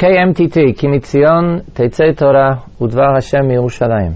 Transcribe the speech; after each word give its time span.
KMTT, 0.00 0.56
כי 0.76 0.86
מציון 0.86 1.58
תצא 1.72 2.12
תורה 2.16 2.54
ודבר 2.80 3.16
השם 3.16 3.46
מירושלים. 3.48 4.12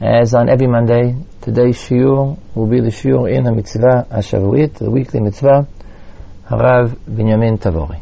As 0.02 0.34
on 0.34 0.50
every 0.50 0.68
Monday, 0.68 1.16
today's 1.42 1.78
shiur 1.78 2.38
will 2.56 2.68
be 2.68 2.80
the 2.80 2.90
shiur 2.90 3.28
in 3.32 3.44
the 3.44 3.52
mitzvah 3.52 4.08
Hashavuit, 4.12 4.74
the 4.76 4.90
weekly 4.90 5.20
mitzvah, 5.20 5.68
Harav 6.50 6.96
Binyamin 7.08 7.60
Tavori. 7.60 8.02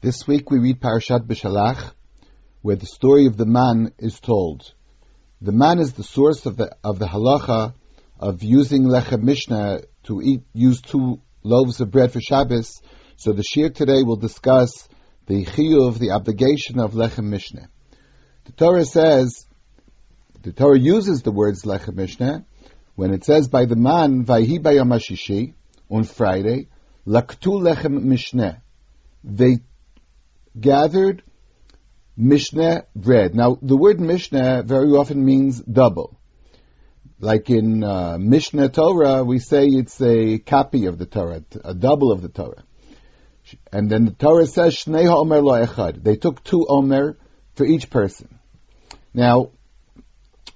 This 0.00 0.28
week 0.28 0.48
we 0.48 0.60
read 0.60 0.80
Parashat 0.80 1.26
Beshalach, 1.26 1.90
where 2.62 2.76
the 2.76 2.86
story 2.86 3.26
of 3.26 3.36
the 3.36 3.46
man 3.46 3.92
is 3.98 4.20
told. 4.20 4.72
The 5.40 5.50
man 5.50 5.80
is 5.80 5.92
the 5.92 6.04
source 6.04 6.46
of 6.46 6.56
the 6.56 6.70
of 6.84 7.00
the 7.00 7.06
halacha 7.06 7.74
of 8.20 8.44
using 8.44 8.84
lechem 8.84 9.22
mishnah 9.22 9.80
to 10.04 10.22
eat 10.22 10.42
use 10.52 10.80
two 10.80 11.20
loaves 11.42 11.80
of 11.80 11.90
bread 11.90 12.12
for 12.12 12.20
Shabbos. 12.20 12.80
So 13.16 13.32
the 13.32 13.42
shir 13.42 13.70
today 13.70 14.04
will 14.04 14.14
discuss 14.14 14.88
the 15.26 15.44
chiyuv, 15.44 15.98
the 15.98 16.12
obligation 16.12 16.78
of 16.78 16.92
lechem 16.92 17.24
mishnah. 17.24 17.68
The 18.44 18.52
Torah 18.52 18.84
says, 18.84 19.46
the 20.42 20.52
Torah 20.52 20.78
uses 20.78 21.22
the 21.22 21.32
words 21.32 21.64
lechem 21.64 21.96
mishnah 21.96 22.44
when 22.94 23.12
it 23.12 23.24
says 23.24 23.48
by 23.48 23.64
the 23.64 23.74
man 23.74 24.24
vayhi 24.24 24.60
hashishi 24.60 25.54
on 25.90 26.04
Friday 26.04 26.68
laktu 27.04 27.60
lechem 27.60 28.00
mishnah. 28.00 28.62
They 29.24 29.58
gathered 30.60 31.22
Mishnah 32.16 32.84
bread. 32.96 33.34
Now, 33.34 33.58
the 33.62 33.76
word 33.76 34.00
Mishnah 34.00 34.64
very 34.64 34.90
often 34.90 35.24
means 35.24 35.60
double. 35.60 36.18
Like 37.20 37.50
in 37.50 37.82
uh, 37.82 38.18
Mishnah 38.18 38.68
Torah, 38.70 39.24
we 39.24 39.38
say 39.38 39.66
it's 39.66 40.00
a 40.00 40.38
copy 40.38 40.86
of 40.86 40.98
the 40.98 41.06
Torah, 41.06 41.44
a 41.64 41.74
double 41.74 42.12
of 42.12 42.22
the 42.22 42.28
Torah. 42.28 42.64
And 43.72 43.90
then 43.90 44.04
the 44.04 44.12
Torah 44.12 44.46
says, 44.46 44.76
Shnei 44.76 45.06
ha'omer 45.06 45.40
lo 45.40 45.64
echad. 45.64 46.02
They 46.02 46.16
took 46.16 46.44
two 46.44 46.66
omer 46.68 47.16
for 47.54 47.64
each 47.64 47.88
person. 47.90 48.38
Now, 49.14 49.50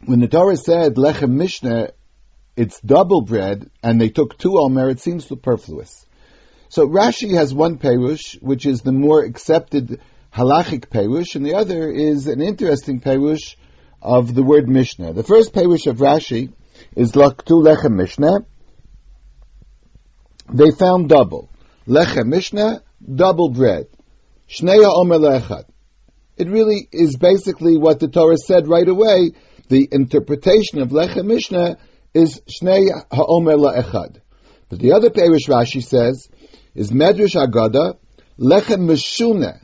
when 0.04 0.20
the 0.20 0.28
Torah 0.28 0.56
said 0.56 0.96
lechem 0.96 1.30
Mishnah, 1.30 1.90
it's 2.56 2.80
double 2.80 3.22
bread, 3.22 3.70
and 3.82 4.00
they 4.00 4.10
took 4.10 4.36
two 4.36 4.58
omer, 4.58 4.90
it 4.90 5.00
seems 5.00 5.26
superfluous. 5.26 6.04
So 6.72 6.88
Rashi 6.88 7.34
has 7.34 7.52
one 7.52 7.76
perush, 7.76 8.40
which 8.40 8.64
is 8.64 8.80
the 8.80 8.92
more 8.92 9.22
accepted 9.22 10.00
halachic 10.34 10.86
perush, 10.86 11.36
and 11.36 11.44
the 11.44 11.52
other 11.52 11.90
is 11.90 12.26
an 12.26 12.40
interesting 12.40 12.98
perush 12.98 13.56
of 14.00 14.34
the 14.34 14.42
word 14.42 14.70
Mishnah. 14.70 15.12
The 15.12 15.22
first 15.22 15.52
perush 15.52 15.86
of 15.86 15.98
Rashi 15.98 16.50
is 16.96 17.12
laktu 17.12 17.62
lechem 17.62 17.92
Mishnah. 17.96 18.46
They 20.50 20.70
found 20.70 21.10
double. 21.10 21.50
Lechem 21.86 22.28
Mishnah, 22.28 22.82
double 23.22 23.50
bread. 23.50 23.88
Shneya 24.48 24.90
omer 24.94 25.18
lechad. 25.18 25.64
It 26.38 26.48
really 26.48 26.88
is 26.90 27.18
basically 27.18 27.76
what 27.76 28.00
the 28.00 28.08
Torah 28.08 28.38
said 28.38 28.66
right 28.66 28.88
away. 28.88 29.32
The 29.68 29.88
interpretation 29.92 30.80
of 30.80 30.88
Lechem 30.88 31.26
Mishnah 31.26 31.76
is 32.14 32.40
Shnei 32.48 32.88
ha'omer 33.12 33.56
la'echad. 33.56 34.22
But 34.70 34.78
the 34.78 34.92
other 34.92 35.10
Perish 35.10 35.48
Rashi 35.48 35.82
says 35.82 36.30
is 36.74 36.90
Medrash 36.90 37.34
Agada, 37.34 37.98
Lechem 38.38 38.88
Meshune, 38.88 39.58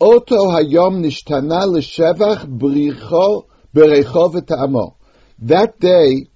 Oto 0.00 0.36
Hayom 0.36 1.04
Nishtana 1.04 1.66
L'Shevach 1.66 2.46
Bricho 2.46 3.46
Berecho 3.74 4.32
V'Ta'amo. 4.32 4.96
That 5.40 5.78
day, 5.78 6.26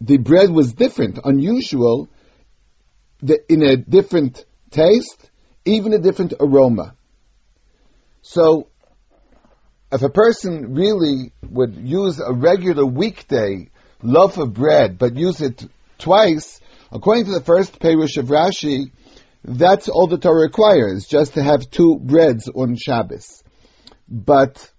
the 0.00 0.18
bread 0.18 0.50
was 0.50 0.72
different, 0.72 1.18
unusual, 1.24 2.08
in 3.48 3.62
a 3.62 3.76
different 3.76 4.44
taste, 4.70 5.30
even 5.64 5.92
a 5.92 5.98
different 5.98 6.34
aroma. 6.40 6.94
So, 8.22 8.68
if 9.90 10.02
a 10.02 10.10
person 10.10 10.74
really 10.74 11.32
would 11.48 11.74
use 11.76 12.20
a 12.20 12.32
regular 12.32 12.86
weekday 12.86 13.70
loaf 14.02 14.38
of 14.38 14.54
bread, 14.54 14.98
but 14.98 15.16
use 15.16 15.40
it 15.40 15.64
twice, 15.98 16.60
according 16.92 17.24
to 17.26 17.32
the 17.32 17.40
first 17.40 17.78
Perush 17.80 18.16
of 18.16 18.26
Rashi, 18.26 18.90
that's 19.44 19.88
all 19.88 20.06
the 20.06 20.18
Torah 20.18 20.42
requires, 20.42 21.06
just 21.06 21.34
to 21.34 21.42
have 21.42 21.70
two 21.70 21.98
breads 22.00 22.48
on 22.48 22.76
Shabbos. 22.76 23.42
But, 24.08 24.70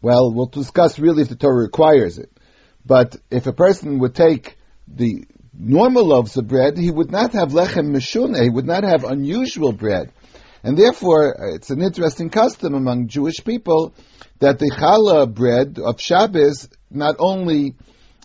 well, 0.00 0.32
we'll 0.32 0.46
discuss 0.46 0.98
really 0.98 1.22
if 1.22 1.28
the 1.28 1.36
Torah 1.36 1.62
requires 1.62 2.18
it. 2.18 2.30
But 2.86 3.16
if 3.30 3.46
a 3.46 3.52
person 3.52 3.98
would 4.00 4.14
take 4.14 4.56
the 4.86 5.24
normal 5.52 6.06
loaves 6.06 6.36
of 6.36 6.48
bread, 6.48 6.76
he 6.76 6.90
would 6.90 7.10
not 7.10 7.32
have 7.32 7.50
lechem 7.50 7.94
meshune, 7.94 8.40
he 8.40 8.50
would 8.50 8.66
not 8.66 8.84
have 8.84 9.04
unusual 9.04 9.72
bread. 9.72 10.12
And 10.62 10.78
therefore, 10.78 11.36
it's 11.54 11.70
an 11.70 11.82
interesting 11.82 12.30
custom 12.30 12.74
among 12.74 13.08
Jewish 13.08 13.44
people 13.44 13.94
that 14.40 14.58
the 14.58 14.70
challah 14.70 15.32
bread 15.32 15.78
of 15.78 16.00
Shabbos 16.00 16.68
not 16.90 17.16
only 17.18 17.74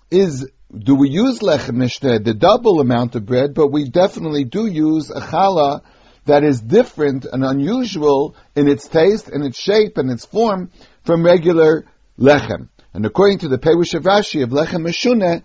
is 0.09 0.49
do 0.77 0.95
we 0.95 1.09
use 1.09 1.39
lechem 1.39 1.77
mishneh, 1.77 2.23
the 2.23 2.33
double 2.33 2.79
amount 2.79 3.15
of 3.15 3.25
bread, 3.25 3.53
but 3.53 3.71
we 3.71 3.89
definitely 3.89 4.43
do 4.43 4.67
use 4.67 5.09
a 5.09 5.19
challah 5.19 5.81
that 6.25 6.43
is 6.43 6.61
different 6.61 7.25
and 7.25 7.43
unusual 7.43 8.35
in 8.55 8.67
its 8.67 8.87
taste 8.87 9.29
and 9.29 9.43
its 9.43 9.59
shape 9.59 9.97
and 9.97 10.11
its 10.11 10.25
form 10.25 10.69
from 11.03 11.25
regular 11.25 11.85
lechem. 12.19 12.69
And 12.93 13.05
according 13.05 13.39
to 13.39 13.47
the 13.47 13.57
Perush 13.57 13.95
of 13.95 14.03
Rashi 14.03 14.43
of 14.43 14.49
lechem 14.49 14.85
meshuneh, 14.87 15.43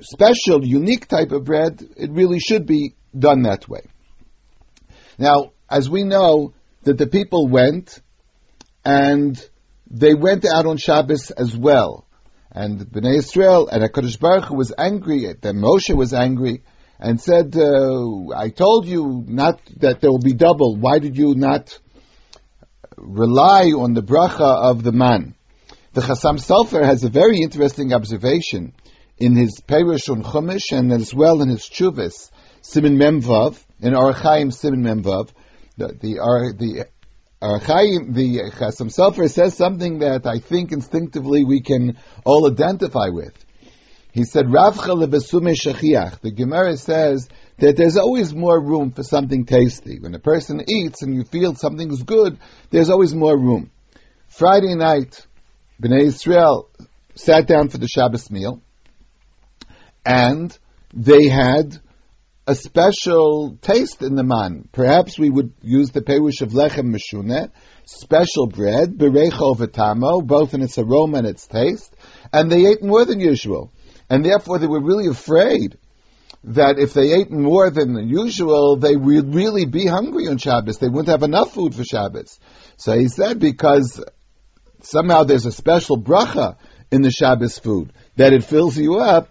special, 0.00 0.64
unique 0.64 1.08
type 1.08 1.32
of 1.32 1.44
bread, 1.44 1.82
it 1.96 2.10
really 2.10 2.38
should 2.38 2.66
be 2.66 2.94
done 3.18 3.42
that 3.42 3.68
way. 3.68 3.82
Now, 5.18 5.52
as 5.70 5.88
we 5.88 6.04
know, 6.04 6.52
that 6.82 6.98
the 6.98 7.06
people 7.06 7.48
went 7.48 8.00
and 8.84 9.42
they 9.90 10.14
went 10.14 10.44
out 10.44 10.66
on 10.66 10.76
Shabbos 10.76 11.30
as 11.30 11.56
well. 11.56 12.06
And 12.54 12.80
Bnei 12.80 13.16
Israel 13.16 13.68
and 13.68 13.82
HaKadosh 13.82 14.20
Baruch 14.20 14.44
Hu 14.44 14.56
was 14.56 14.72
angry, 14.76 15.24
that 15.24 15.54
Moshe 15.54 15.94
was 15.94 16.12
angry, 16.12 16.62
and 17.00 17.18
said, 17.20 17.56
uh, 17.56 18.34
I 18.36 18.50
told 18.50 18.86
you 18.86 19.24
not 19.26 19.60
that 19.78 20.00
there 20.00 20.10
will 20.10 20.18
be 20.18 20.34
double. 20.34 20.76
Why 20.76 20.98
did 20.98 21.16
you 21.16 21.34
not 21.34 21.78
rely 22.96 23.72
on 23.72 23.94
the 23.94 24.02
bracha 24.02 24.70
of 24.70 24.82
the 24.82 24.92
man? 24.92 25.34
The 25.94 26.02
Chassam 26.02 26.38
Sofer 26.38 26.84
has 26.84 27.04
a 27.04 27.08
very 27.08 27.38
interesting 27.38 27.92
observation 27.94 28.74
in 29.16 29.34
his 29.34 29.60
Perush 29.66 30.10
on 30.10 30.22
Chumash 30.22 30.76
and 30.76 30.92
as 30.92 31.14
well 31.14 31.40
in 31.40 31.48
his 31.48 31.68
Chuvas, 31.68 32.30
Simin 32.60 32.98
Memvav, 32.98 33.62
in 33.80 33.94
Archaim 33.94 34.52
Simin 34.52 34.82
Memvav. 34.82 35.30
The, 35.78 35.88
the, 35.88 36.54
the 36.58 36.86
uh, 37.42 37.58
Chaim, 37.58 38.12
the 38.12 38.52
Chassam 38.56 38.88
Sofer 38.88 39.28
says 39.28 39.56
something 39.56 39.98
that 39.98 40.26
I 40.26 40.38
think 40.38 40.70
instinctively 40.70 41.44
we 41.44 41.60
can 41.60 41.98
all 42.24 42.48
identify 42.48 43.08
with. 43.08 43.34
He 44.12 44.22
said, 44.22 44.44
Ravcha 44.46 44.94
lebesume 44.94 45.52
shachiach. 45.52 46.20
The 46.20 46.30
Gemara 46.30 46.76
says 46.76 47.28
that 47.58 47.76
there's 47.76 47.96
always 47.96 48.32
more 48.32 48.62
room 48.62 48.92
for 48.92 49.02
something 49.02 49.44
tasty. 49.44 49.98
When 49.98 50.14
a 50.14 50.20
person 50.20 50.62
eats 50.68 51.02
and 51.02 51.16
you 51.16 51.24
feel 51.24 51.56
something's 51.56 52.04
good, 52.04 52.38
there's 52.70 52.90
always 52.90 53.12
more 53.12 53.36
room. 53.36 53.72
Friday 54.28 54.76
night, 54.76 55.26
Bnei 55.82 56.02
Israel 56.02 56.70
sat 57.16 57.48
down 57.48 57.70
for 57.70 57.78
the 57.78 57.88
Shabbos 57.88 58.30
meal, 58.30 58.62
and 60.06 60.56
they 60.94 61.26
had 61.26 61.80
a 62.46 62.54
special 62.54 63.56
taste 63.62 64.02
in 64.02 64.16
the 64.16 64.24
man. 64.24 64.68
Perhaps 64.72 65.18
we 65.18 65.30
would 65.30 65.52
use 65.62 65.90
the 65.90 66.00
perush 66.00 66.40
of 66.40 66.50
lechem 66.50 66.94
meshuneh, 66.94 67.50
special 67.84 68.48
bread, 68.48 68.94
berecho 68.94 69.56
v'tamo, 69.56 70.26
both 70.26 70.52
in 70.52 70.62
its 70.62 70.76
aroma 70.78 71.18
and 71.18 71.26
its 71.26 71.46
taste, 71.46 71.94
and 72.32 72.50
they 72.50 72.66
ate 72.66 72.82
more 72.82 73.04
than 73.04 73.20
usual. 73.20 73.72
And 74.10 74.24
therefore 74.24 74.58
they 74.58 74.66
were 74.66 74.82
really 74.82 75.06
afraid 75.06 75.78
that 76.44 76.78
if 76.78 76.92
they 76.92 77.12
ate 77.12 77.30
more 77.30 77.70
than 77.70 78.08
usual, 78.08 78.76
they 78.76 78.96
would 78.96 79.34
really 79.34 79.64
be 79.64 79.86
hungry 79.86 80.26
on 80.26 80.38
Shabbos. 80.38 80.78
They 80.78 80.88
wouldn't 80.88 81.08
have 81.08 81.22
enough 81.22 81.54
food 81.54 81.74
for 81.74 81.84
Shabbos. 81.84 82.40
So 82.76 82.98
he 82.98 83.06
said 83.06 83.38
because 83.38 84.04
somehow 84.82 85.22
there's 85.22 85.46
a 85.46 85.52
special 85.52 85.96
bracha 85.96 86.56
in 86.90 87.02
the 87.02 87.12
Shabbos 87.12 87.60
food, 87.60 87.92
that 88.16 88.32
it 88.32 88.42
fills 88.42 88.76
you 88.76 88.96
up. 88.96 89.28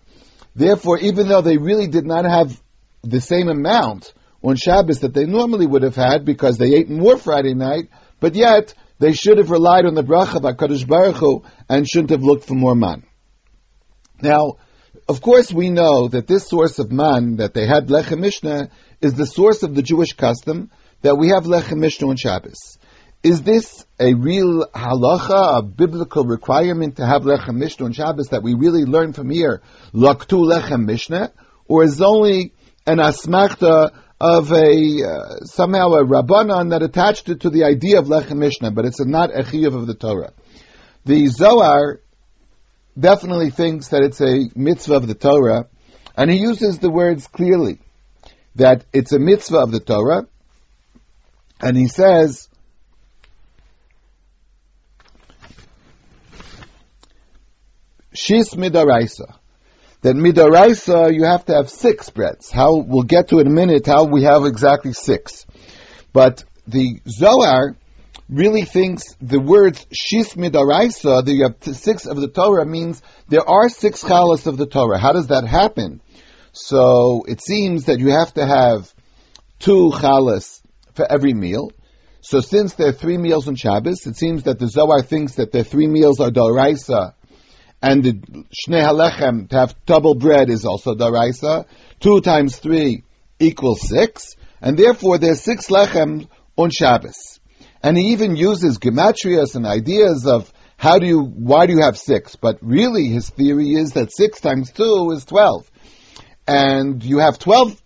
Therefore, 0.56 0.98
even 1.00 1.28
though 1.28 1.42
they 1.42 1.58
really 1.58 1.88
did 1.88 2.06
not 2.06 2.25
have 2.25 2.60
the 3.03 3.21
same 3.21 3.48
amount 3.48 4.13
on 4.44 4.56
Shabbos 4.56 5.00
that 5.00 5.13
they 5.13 5.25
normally 5.25 5.65
would 5.65 5.83
have 5.83 5.95
had 5.95 6.25
because 6.25 6.57
they 6.57 6.74
ate 6.74 6.89
more 6.89 7.18
Friday 7.18 7.53
night, 7.53 7.89
but 8.19 8.36
yet 8.36 8.74
they 9.00 9.13
should 9.13 9.38
have 9.38 9.51
relied 9.51 9.86
on 9.86 9.95
the 9.95 10.03
bracha 10.03 10.36
of 10.36 10.44
HaKadosh 10.44 10.88
Baruch 10.88 11.18
Hu 11.18 11.44
and 11.69 11.88
shouldn't 11.88 12.12
have 12.12 12.24
looked 12.24 12.45
for 12.45 12.53
more 12.53 12.75
man. 12.75 13.03
Now, 14.21 14.57
of 15.07 15.21
course 15.21 15.51
we 15.51 15.69
know 15.69 16.07
that 16.07 16.27
this 16.27 16.48
source 16.48 16.80
of 16.80 16.92
man 16.92 17.38
that 17.38 17.53
they 17.53 17.65
had 17.65 17.88
Lechem 17.88 18.19
Mishnah 18.19 18.69
is 19.01 19.15
the 19.15 19.25
source 19.25 19.63
of 19.63 19.74
the 19.75 19.81
Jewish 19.81 20.13
custom 20.13 20.69
that 21.01 21.15
we 21.18 21.30
have 21.30 21.45
lechem 21.45 21.77
mishnah 21.77 22.07
on 22.07 22.15
Shabbos. 22.15 22.77
Is 23.24 23.42
this 23.44 23.86
a 24.00 24.13
real 24.13 24.68
halacha, 24.68 25.59
a 25.59 25.62
biblical 25.62 26.25
requirement 26.25 26.98
to 26.98 27.06
have 27.06 27.24
lechem 27.24 27.56
mishnah 27.56 27.88
on 27.88 27.94
Shabbos 27.94 28.27
that 28.27 28.44
we 28.44 28.53
really 28.53 28.86
learn 28.86 29.13
from 29.13 29.30
here, 29.30 29.62
laktu 29.94 30.45
lechem 30.45 30.86
mishnah, 30.86 31.31
or 31.68 31.83
is 31.83 32.01
only 32.01 32.53
an 32.86 32.98
asmachta 32.98 33.92
of 34.19 34.51
a 34.51 35.04
uh, 35.04 35.45
somehow 35.45 35.88
a 35.94 36.06
rabbanon 36.06 36.69
that 36.69 36.83
attached 36.83 37.30
it 37.30 37.42
to 37.42 37.50
the 37.50 37.63
idea 37.63 38.00
of 38.00 38.06
lechem 38.06 38.38
mishnah, 38.38 38.72
but 38.72 38.86
it's 38.86 39.04
not 39.04 39.31
a 39.31 39.44
chiyuv 39.44 39.75
of 39.75 39.88
the 39.88 39.95
Torah. 39.95 40.33
The 41.06 41.28
Zohar 41.28 42.00
definitely 43.00 43.50
thinks 43.50 43.89
that 43.89 44.04
it's 44.04 44.22
a 44.22 44.50
mitzvah 44.56 44.95
of 44.95 45.07
the 45.07 45.16
Torah, 45.16 45.68
and 46.16 46.30
he 46.30 46.38
uses 46.38 46.80
the 46.80 46.92
words 46.92 47.28
clearly 47.28 47.80
that 48.56 48.86
it's 48.94 49.12
a 49.12 49.19
mitzvah 49.19 49.60
of 49.60 49.72
the 49.72 49.80
Torah, 49.80 50.27
and 51.60 51.75
he 51.75 51.88
says 51.88 52.48
Shis 58.13 58.56
midaraisa. 58.56 59.41
That 60.01 60.15
midaraisa, 60.15 61.13
you 61.13 61.25
have 61.25 61.45
to 61.45 61.53
have 61.53 61.69
six 61.69 62.09
breads. 62.09 62.50
How, 62.50 62.77
we'll 62.77 63.03
get 63.03 63.30
to 63.30 63.39
in 63.39 63.45
a 63.45 63.51
minute 63.51 63.86
how 63.86 64.06
we 64.06 64.24
have 64.24 64.45
exactly 64.45 64.94
six. 64.94 65.45
But 66.12 66.44
the 66.68 67.00
Zohar 67.07 67.75
really 68.27 68.65
thinks 68.65 69.03
the 69.21 69.39
words 69.39 69.86
shis 69.92 70.36
midaraisa, 70.36 71.24
that 71.24 71.31
you 71.31 71.44
have 71.44 71.75
six 71.75 72.07
of 72.07 72.18
the 72.18 72.30
Torah, 72.30 72.65
means 72.65 73.01
there 73.30 73.48
are 73.48 73.69
six 73.69 74.03
chalas 74.03 74.48
of 74.48 74.57
the 74.57 74.65
Torah. 74.65 74.98
How 74.98 75.12
does 75.12 75.27
that 75.27 75.45
happen? 75.45 76.01
So 76.51 77.24
it 77.27 77.42
seems 77.42 77.86
that 77.86 78.00
you 78.00 78.09
have 78.09 78.33
to 78.33 78.45
have 78.45 78.92
two 79.59 79.92
chalas 79.94 80.62
for 80.95 81.06
every 81.09 81.33
meal. 81.33 81.71
So 82.21 82.39
since 82.39 82.74
there 82.74 82.88
are 82.88 82.94
three 82.94 83.18
meals 83.18 83.48
on 83.48 83.56
Shabbos, 83.56 84.07
it 84.07 84.15
seems 84.15 84.44
that 84.44 84.57
the 84.57 84.68
Zohar 84.68 85.03
thinks 85.03 85.36
that 85.36 85.51
the 85.51 85.63
three 85.63 85.88
meals 85.88 86.19
are 86.19 86.31
daraisa 86.31 87.13
and 87.81 88.04
the 88.04 88.13
shnei 88.13 88.83
halechem 88.83 89.50
to 89.50 89.57
have 89.57 89.75
double 89.86 90.16
bread 90.16 90.50
is 90.50 90.66
also 90.66 90.94
daraisa. 90.94 91.66
Two 92.00 92.22
times 92.22 92.57
three 92.57 93.04
equals 93.39 93.88
six, 93.88 94.36
and 94.62 94.78
therefore 94.78 95.18
there's 95.18 95.42
six 95.42 95.68
lechem 95.68 96.28
on 96.56 96.69
Shabbos. 96.69 97.39
And 97.83 97.98
he 97.98 98.12
even 98.12 98.36
uses 98.36 98.78
gematrias 98.78 99.56
and 99.56 99.66
ideas 99.66 100.28
of 100.28 100.51
how 100.78 101.00
do 101.00 101.07
you, 101.07 101.22
why 101.22 101.66
do 101.66 101.74
you 101.74 101.81
have 101.81 101.98
six? 101.98 102.36
But 102.36 102.60
really 102.62 103.07
his 103.07 103.30
theory 103.30 103.74
is 103.74 103.94
that 103.94 104.12
six 104.12 104.39
times 104.42 104.72
two 104.72 105.10
is 105.13 105.25
twelve. 105.25 105.69
And 106.48 107.04
you 107.04 107.19
have 107.19 107.39
twelve 107.39 107.81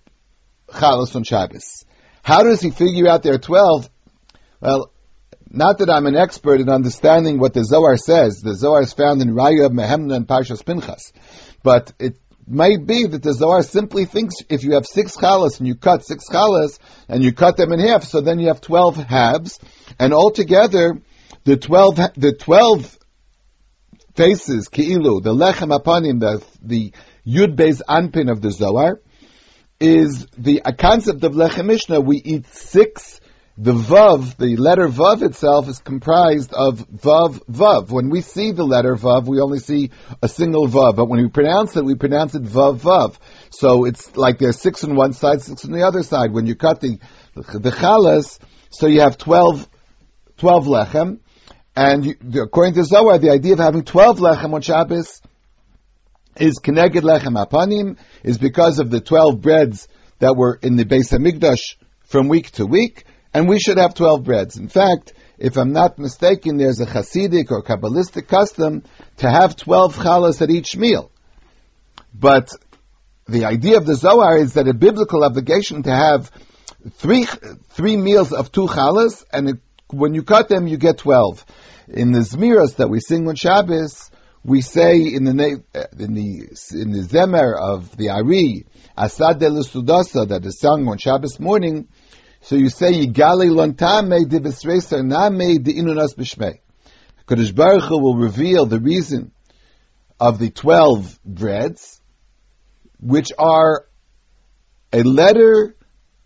chalas 0.69 1.15
on 1.15 1.23
Shabbos. 1.23 1.85
How 2.23 2.43
does 2.43 2.61
he 2.61 2.71
figure 2.71 3.07
out 3.07 3.23
there 3.23 3.35
are 3.35 3.37
twelve? 3.37 3.89
Well, 4.59 4.91
not 5.55 5.79
that 5.79 5.89
I'm 5.89 6.05
an 6.05 6.15
expert 6.15 6.59
in 6.59 6.69
understanding 6.69 7.39
what 7.39 7.53
the 7.53 7.63
Zohar 7.63 7.97
says. 7.97 8.41
The 8.41 8.55
Zohar 8.55 8.81
is 8.81 8.93
found 8.93 9.21
in 9.21 9.29
Raya 9.29 9.67
of 9.67 9.71
Mehemna 9.71 10.15
and 10.15 10.27
Parshas 10.27 10.63
Pinchas. 10.65 11.13
But 11.63 11.93
it 11.99 12.17
might 12.47 12.85
be 12.85 13.07
that 13.07 13.23
the 13.23 13.33
Zohar 13.33 13.63
simply 13.63 14.05
thinks 14.05 14.35
if 14.49 14.63
you 14.63 14.73
have 14.73 14.85
six 14.85 15.15
chalas 15.15 15.59
and 15.59 15.67
you 15.67 15.75
cut 15.75 16.05
six 16.05 16.25
chalas 16.29 16.77
and 17.07 17.23
you 17.23 17.33
cut 17.33 17.57
them 17.57 17.71
in 17.71 17.79
half, 17.79 18.03
so 18.03 18.21
then 18.21 18.39
you 18.39 18.47
have 18.47 18.61
twelve 18.61 18.97
halves, 18.97 19.59
and 19.97 20.13
altogether 20.13 21.01
the 21.43 21.57
twelve 21.57 21.95
the 22.15 22.33
twelve 22.33 22.97
faces 24.15 24.69
keilu 24.69 25.21
the 25.21 25.33
lechem 25.33 25.77
apanim 25.77 26.19
the 26.19 26.43
the 26.61 26.93
yud 27.27 27.55
beis 27.55 27.81
anpin 27.87 28.31
of 28.31 28.41
the 28.41 28.51
Zohar 28.51 29.01
is 29.79 30.27
the 30.37 30.61
concept 30.77 31.23
of 31.23 31.33
lechem 31.33 31.65
mishnah. 31.65 31.99
We 31.99 32.17
eat 32.17 32.47
six 32.47 33.19
the 33.57 33.71
vav, 33.71 34.35
the 34.35 34.57
letter 34.57 34.89
vav 34.89 35.21
itself 35.21 35.69
is 35.69 35.79
comprised 35.79 36.53
of 36.53 36.89
vav 36.89 37.41
vav. 37.45 37.89
When 37.89 38.09
we 38.09 38.19
see 38.19 38.51
the 38.51 38.65
letter 38.65 38.95
vav, 38.95 39.27
we 39.27 39.39
only 39.39 39.59
see 39.59 39.91
a 40.21 40.27
single 40.27 40.67
vav, 40.67 40.97
but 40.97 41.05
when 41.05 41.21
we 41.21 41.29
pronounce 41.29 41.77
it, 41.77 41.85
we 41.85 41.95
pronounce 41.95 42.35
it 42.35 42.43
vav 42.43 42.79
vav. 42.79 43.15
So 43.51 43.85
it's 43.85 44.17
like 44.17 44.39
there's 44.39 44.59
six 44.59 44.83
on 44.83 44.95
one 44.95 45.13
side, 45.13 45.41
six 45.41 45.63
on 45.63 45.71
the 45.71 45.83
other 45.83 46.03
side. 46.03 46.33
When 46.33 46.47
you 46.47 46.55
cut 46.55 46.81
the 46.81 46.99
the 47.35 47.71
chalas, 47.71 48.39
so 48.71 48.87
you 48.87 49.01
have 49.01 49.17
12, 49.17 49.69
12 50.37 50.65
lechem, 50.65 51.19
and 51.77 52.05
you, 52.05 52.43
according 52.43 52.73
to 52.75 52.83
Zohar, 52.83 53.19
the 53.19 53.31
idea 53.31 53.53
of 53.53 53.59
having 53.59 53.83
twelve 53.83 54.19
lechem 54.19 54.53
on 54.53 54.61
Shabbos 54.61 55.21
is 56.35 56.59
keneged 56.59 57.03
lechem 57.03 57.41
apanim, 57.41 57.97
is 58.21 58.37
because 58.37 58.79
of 58.79 58.89
the 58.89 58.99
twelve 58.99 59.41
breads 59.41 59.87
that 60.19 60.35
were 60.35 60.59
in 60.61 60.75
the 60.75 60.83
Beis 60.83 61.11
Hamikdash 61.11 61.75
from 62.03 62.27
week 62.27 62.51
to 62.51 62.65
week 62.65 63.05
and 63.35 63.49
we 63.49 63.59
should 63.59 63.77
have 63.77 63.93
12 63.93 64.23
breads. 64.23 64.55
In 64.55 64.69
fact, 64.69 65.13
if 65.37 65.57
I'm 65.57 65.73
not 65.73 65.99
mistaken, 65.99 66.55
there's 66.55 66.79
a 66.79 66.85
Hasidic 66.85 67.51
or 67.51 67.61
Kabbalistic 67.61 68.29
custom 68.29 68.83
to 69.17 69.29
have 69.29 69.57
12 69.57 69.97
challahs 69.97 70.41
at 70.41 70.49
each 70.49 70.77
meal. 70.77 71.11
But 72.13 72.49
the 73.27 73.43
idea 73.43 73.75
of 73.75 73.85
the 73.85 73.95
Zohar 73.95 74.37
is 74.37 74.53
that 74.53 74.69
a 74.69 74.73
biblical 74.73 75.25
obligation 75.25 75.83
to 75.83 75.93
have 75.93 76.31
three, 76.91 77.25
three 77.71 77.97
meals 77.97 78.31
of 78.31 78.53
two 78.53 78.67
challahs, 78.67 79.25
and 79.33 79.49
it, 79.49 79.57
when 79.89 80.13
you 80.13 80.23
cut 80.23 80.47
them, 80.47 80.65
you 80.65 80.77
get 80.77 80.99
12. 80.99 81.45
In 81.89 82.13
the 82.13 82.19
Zmiras 82.19 82.77
that 82.77 82.89
we 82.89 83.01
sing 83.01 83.27
on 83.27 83.35
Shabbos, 83.35 84.11
we 84.45 84.61
say 84.61 84.99
in 85.13 85.25
the 85.25 85.61
uh, 85.73 85.83
in 85.99 86.13
the 86.13 86.57
in 86.71 86.91
the 86.93 87.01
Zemer 87.01 87.53
of 87.59 87.97
the 87.97 88.11
Ari, 88.11 88.65
Asad 88.97 89.39
de 89.39 89.49
Sudasa, 89.49 90.29
that 90.29 90.45
is 90.45 90.57
sung 90.57 90.87
on 90.87 90.97
Shabbos 90.99 91.37
morning, 91.37 91.89
so 92.45 92.55
you 92.55 92.69
say 92.69 92.91
Yigali 92.91 93.49
Lontame 93.49 94.29
de 94.29 94.39
Besreser 94.39 95.03
Name 95.03 95.63
de 95.63 95.73
Inunas 95.73 96.13
Bishmei. 96.15 96.59
Kodesh 97.27 97.55
Baruch 97.55 97.85
Hu 97.85 97.97
will 97.97 98.17
reveal 98.17 98.67
the 98.67 98.79
reason 98.79 99.31
of 100.19 100.37
the 100.37 100.51
twelve 100.51 101.19
breads, 101.25 101.99
which 102.99 103.31
are 103.39 103.87
a 104.93 105.01
letter 105.01 105.75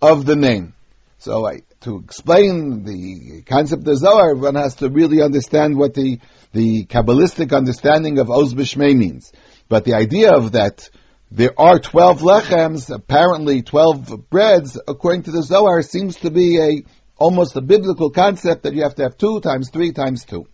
of 0.02 0.26
the 0.26 0.36
name. 0.36 0.74
So 1.20 1.48
I, 1.48 1.62
to 1.82 2.00
explain 2.00 2.84
the 2.84 3.44
concept 3.44 3.88
of 3.88 3.98
Zohar, 3.98 4.36
one 4.36 4.56
has 4.56 4.76
to 4.76 4.90
really 4.90 5.22
understand 5.22 5.78
what 5.78 5.94
the, 5.94 6.20
the 6.52 6.84
Kabbalistic 6.84 7.56
understanding 7.56 8.20
of 8.20 8.30
Oz 8.30 8.54
Bishmei 8.54 8.94
means. 8.94 9.32
But 9.70 9.86
the 9.86 9.94
idea 9.94 10.34
of 10.34 10.52
that 10.52 10.90
there 11.32 11.60
are 11.60 11.80
12 11.80 12.20
lechems, 12.22 12.94
apparently 12.94 13.62
12 13.62 14.30
breads, 14.30 14.80
according 14.88 15.24
to 15.24 15.32
the 15.32 15.44
Zohar, 15.44 15.82
seems 15.82 16.16
to 16.18 16.32
be 16.32 16.60
a 16.60 16.84
almost 17.18 17.56
a 17.56 17.62
biblical 17.62 18.10
concept 18.10 18.64
that 18.64 18.74
you 18.74 18.84
have 18.84 18.96
to 18.96 19.04
have 19.04 19.18
two 19.18 19.40
times 19.42 19.70
three 19.70 19.92
times 19.92 20.26
two. 20.26 20.48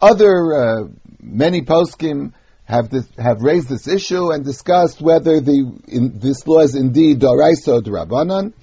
Other, 0.00 0.54
uh, 0.54 0.88
many 1.20 1.62
poskim 1.62 2.32
have 2.64 2.88
this, 2.88 3.06
have 3.18 3.42
raised 3.42 3.68
this 3.68 3.88
issue 3.88 4.30
and 4.30 4.44
discussed 4.44 5.02
whether 5.02 5.40
the, 5.40 5.78
in, 5.88 6.18
this 6.18 6.46
law 6.46 6.60
is 6.60 6.74
indeed 6.74 7.20
Doraisa 7.20 7.78
or 7.78 7.82
Drabanan. 7.82 8.54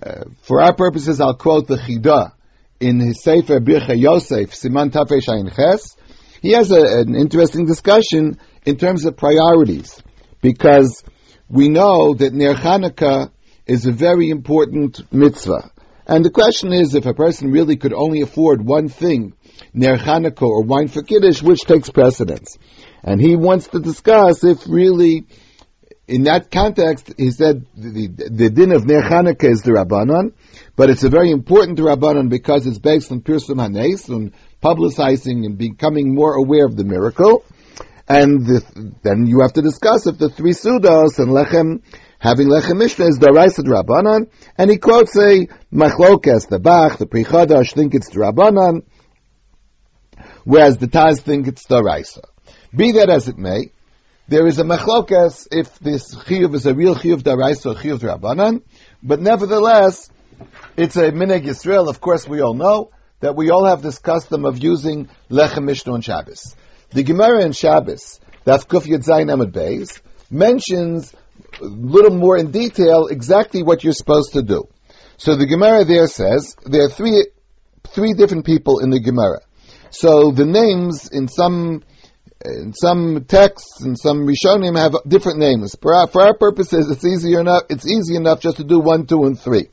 Uh, 0.00 0.24
for 0.42 0.60
our 0.60 0.74
purposes, 0.74 1.20
I'll 1.20 1.34
quote 1.34 1.66
the 1.66 1.76
Chida 1.76 2.32
in 2.78 3.00
his 3.00 3.22
Sefer 3.22 3.60
Bircha 3.60 3.98
Yosef, 3.98 4.50
Siman 4.50 4.90
Tafesh 4.90 5.26
Ayin 5.28 5.54
Ches. 5.54 5.96
He 6.42 6.52
has 6.52 6.70
a, 6.70 6.80
an 6.80 7.14
interesting 7.14 7.64
discussion 7.64 8.38
in 8.66 8.76
terms 8.76 9.04
of 9.06 9.16
priorities, 9.16 10.02
because 10.44 11.02
we 11.48 11.70
know 11.70 12.12
that 12.12 12.34
Ner 12.34 12.54
Chanukah 12.54 13.30
is 13.66 13.86
a 13.86 13.92
very 13.92 14.28
important 14.28 15.00
mitzvah. 15.10 15.70
And 16.06 16.22
the 16.22 16.30
question 16.30 16.70
is, 16.70 16.94
if 16.94 17.06
a 17.06 17.14
person 17.14 17.50
really 17.50 17.78
could 17.78 17.94
only 17.94 18.20
afford 18.20 18.62
one 18.62 18.90
thing, 18.90 19.32
Ner 19.72 19.96
Chanukah 19.96 20.42
or 20.42 20.62
wine 20.62 20.88
for 20.88 21.02
Kiddush, 21.02 21.40
which 21.42 21.60
takes 21.60 21.88
precedence? 21.88 22.58
And 23.02 23.22
he 23.22 23.36
wants 23.36 23.68
to 23.68 23.80
discuss 23.80 24.44
if 24.44 24.68
really, 24.68 25.24
in 26.06 26.24
that 26.24 26.50
context, 26.50 27.14
he 27.16 27.30
said 27.30 27.64
the, 27.74 28.08
the, 28.08 28.28
the 28.28 28.50
din 28.50 28.72
of 28.72 28.84
Ner 28.84 29.00
Chanukah 29.00 29.50
is 29.50 29.62
the 29.62 29.70
Rabbanon, 29.70 30.34
but 30.76 30.90
it's 30.90 31.04
a 31.04 31.08
very 31.08 31.30
important 31.30 31.78
Rabbanon 31.78 32.28
because 32.28 32.66
it's 32.66 32.78
based 32.78 33.10
on 33.10 33.22
Pirsum 33.22 33.62
Hanes, 33.62 34.10
on 34.10 34.34
publicizing 34.62 35.46
and 35.46 35.56
becoming 35.56 36.14
more 36.14 36.34
aware 36.34 36.66
of 36.66 36.76
the 36.76 36.84
miracle. 36.84 37.44
And 38.06 38.46
the, 38.46 38.94
then 39.02 39.26
you 39.26 39.40
have 39.40 39.54
to 39.54 39.62
discuss 39.62 40.06
if 40.06 40.18
the 40.18 40.28
three 40.28 40.52
sudos 40.52 41.18
and 41.18 41.30
lechem, 41.30 41.82
having 42.18 42.48
lechem 42.48 42.76
mishnah 42.76 43.06
is 43.06 43.18
daraisa 43.18 43.64
drabanan, 43.64 44.28
and 44.58 44.70
he 44.70 44.76
quotes 44.76 45.16
a 45.16 45.46
machlokes, 45.72 46.48
the 46.48 46.58
Bach, 46.58 46.98
the 46.98 47.06
Pri 47.06 47.24
Chadash 47.24 47.72
think 47.72 47.94
it's 47.94 48.10
drabanan, 48.10 48.82
whereas 50.44 50.76
the 50.76 50.86
Taz 50.86 51.20
think 51.20 51.46
it's 51.48 51.66
daraisa. 51.66 52.24
Be 52.76 52.92
that 52.92 53.08
as 53.08 53.28
it 53.28 53.38
may, 53.38 53.70
there 54.28 54.46
is 54.46 54.58
a 54.58 54.64
machlokes 54.64 55.48
if 55.50 55.78
this 55.78 56.14
chiyuv 56.14 56.54
is 56.54 56.66
a 56.66 56.74
real 56.74 56.94
chiyuv 56.94 57.22
daraisa 57.22 57.74
or 57.74 57.74
chiyuv 57.74 58.00
drabanan, 58.00 58.62
but 59.02 59.20
nevertheless, 59.20 60.10
it's 60.76 60.96
a 60.96 61.10
minhag 61.10 61.44
Yisrael, 61.44 61.88
of 61.88 62.02
course 62.02 62.28
we 62.28 62.42
all 62.42 62.54
know, 62.54 62.90
that 63.20 63.34
we 63.34 63.48
all 63.48 63.64
have 63.64 63.80
this 63.80 63.98
custom 63.98 64.44
of 64.44 64.62
using 64.62 65.08
lechem 65.30 65.64
mishnah 65.64 65.94
on 65.94 66.00
Shabbos. 66.02 66.54
The 66.94 67.02
Gemara 67.02 67.44
in 67.44 67.50
Shabbos, 67.50 68.20
that's 68.44 68.64
Kuf 68.66 68.84
Yud 68.84 69.04
Zayin 69.04 69.26
Amud 69.26 69.50
Beis, 69.50 70.00
mentions 70.30 71.12
a 71.60 71.64
little 71.64 72.16
more 72.16 72.38
in 72.38 72.52
detail 72.52 73.08
exactly 73.08 73.64
what 73.64 73.82
you're 73.82 73.92
supposed 73.92 74.34
to 74.34 74.42
do. 74.42 74.68
So 75.16 75.34
the 75.34 75.46
Gemara 75.46 75.84
there 75.84 76.06
says 76.06 76.54
there 76.64 76.84
are 76.84 76.88
three 76.88 77.26
three 77.88 78.14
different 78.14 78.46
people 78.46 78.78
in 78.78 78.90
the 78.90 79.00
Gemara. 79.00 79.40
So 79.90 80.30
the 80.30 80.44
names 80.44 81.08
in 81.08 81.26
some 81.26 81.82
in 82.44 82.72
some 82.74 83.24
texts 83.24 83.80
and 83.80 83.98
some 83.98 84.24
Rishonim 84.24 84.78
have 84.78 84.94
different 85.08 85.40
names. 85.40 85.74
For 85.82 85.94
our, 85.94 86.06
for 86.06 86.22
our 86.22 86.34
purposes, 86.34 86.88
it's 86.92 87.04
easy 87.04 87.34
enough. 87.34 87.64
It's 87.70 87.90
easy 87.90 88.14
enough 88.14 88.38
just 88.38 88.58
to 88.58 88.64
do 88.64 88.78
one, 88.78 89.06
two, 89.06 89.24
and 89.24 89.36
three. 89.36 89.68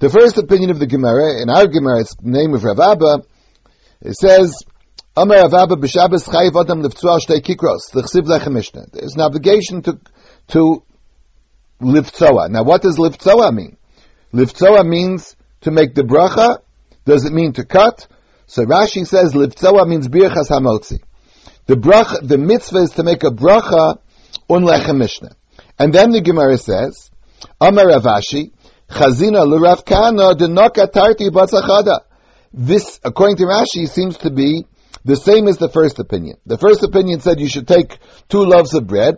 The 0.00 0.08
first 0.08 0.38
opinion 0.38 0.70
of 0.70 0.78
the 0.78 0.86
Gemara 0.86 1.42
in 1.42 1.50
our 1.50 1.66
Gemara, 1.66 2.00
it's 2.00 2.14
the 2.14 2.30
name 2.30 2.54
of 2.54 2.64
Rav 2.64 2.80
Abba. 2.80 3.22
It 4.00 4.16
says. 4.16 4.64
Amar 5.16 5.42
Rav 5.42 5.54
Abba 5.54 5.76
b'Shabbos 5.76 6.28
chayiv 6.28 6.60
adam 6.60 6.82
liftzua 6.82 7.20
shtei 7.20 7.40
kikros 7.40 7.94
l'chsiv 7.94 8.26
lechem. 8.26 8.90
There's 8.90 9.14
an 9.14 9.20
obligation 9.20 9.80
to 9.82 10.00
to 10.48 10.82
liftzoa. 11.80 12.50
Now, 12.50 12.64
what 12.64 12.82
does 12.82 12.98
liftzoa 12.98 13.54
mean? 13.54 13.76
Liftzoa 14.32 14.84
means 14.84 15.36
to 15.60 15.70
make 15.70 15.94
the 15.94 16.02
bracha. 16.02 16.58
Does 17.04 17.26
it 17.26 17.32
mean 17.32 17.52
to 17.52 17.64
cut? 17.64 18.08
So 18.46 18.64
Rashi 18.64 19.06
says 19.06 19.34
liftzoa 19.34 19.86
means 19.86 20.08
birchas 20.08 20.48
hamotzi. 20.48 20.98
The 21.66 21.76
bracha, 21.76 22.26
the 22.26 22.36
mitzvah 22.36 22.78
is 22.78 22.90
to 22.92 23.04
make 23.04 23.22
a 23.22 23.30
bracha 23.30 24.00
on 24.48 24.64
lechem 24.64 24.98
mishnah. 24.98 25.36
And 25.78 25.92
then 25.92 26.10
the 26.10 26.22
Gemara 26.22 26.58
says, 26.58 27.08
Amar 27.60 27.86
Rav 27.86 28.02
Ashi, 28.02 28.50
Chazina 28.90 29.46
l'Rav 29.46 29.84
Kana 29.84 30.34
denoka 30.34 30.90
batzachada. 30.90 32.00
This, 32.52 32.98
according 33.04 33.36
to 33.36 33.44
Rashi, 33.44 33.88
seems 33.88 34.16
to 34.18 34.30
be 34.30 34.66
the 35.04 35.16
same 35.16 35.48
as 35.48 35.58
the 35.58 35.68
first 35.68 35.98
opinion. 35.98 36.38
The 36.46 36.58
first 36.58 36.82
opinion 36.82 37.20
said 37.20 37.40
you 37.40 37.48
should 37.48 37.68
take 37.68 37.98
two 38.28 38.42
loaves 38.42 38.74
of 38.74 38.86
bread, 38.86 39.16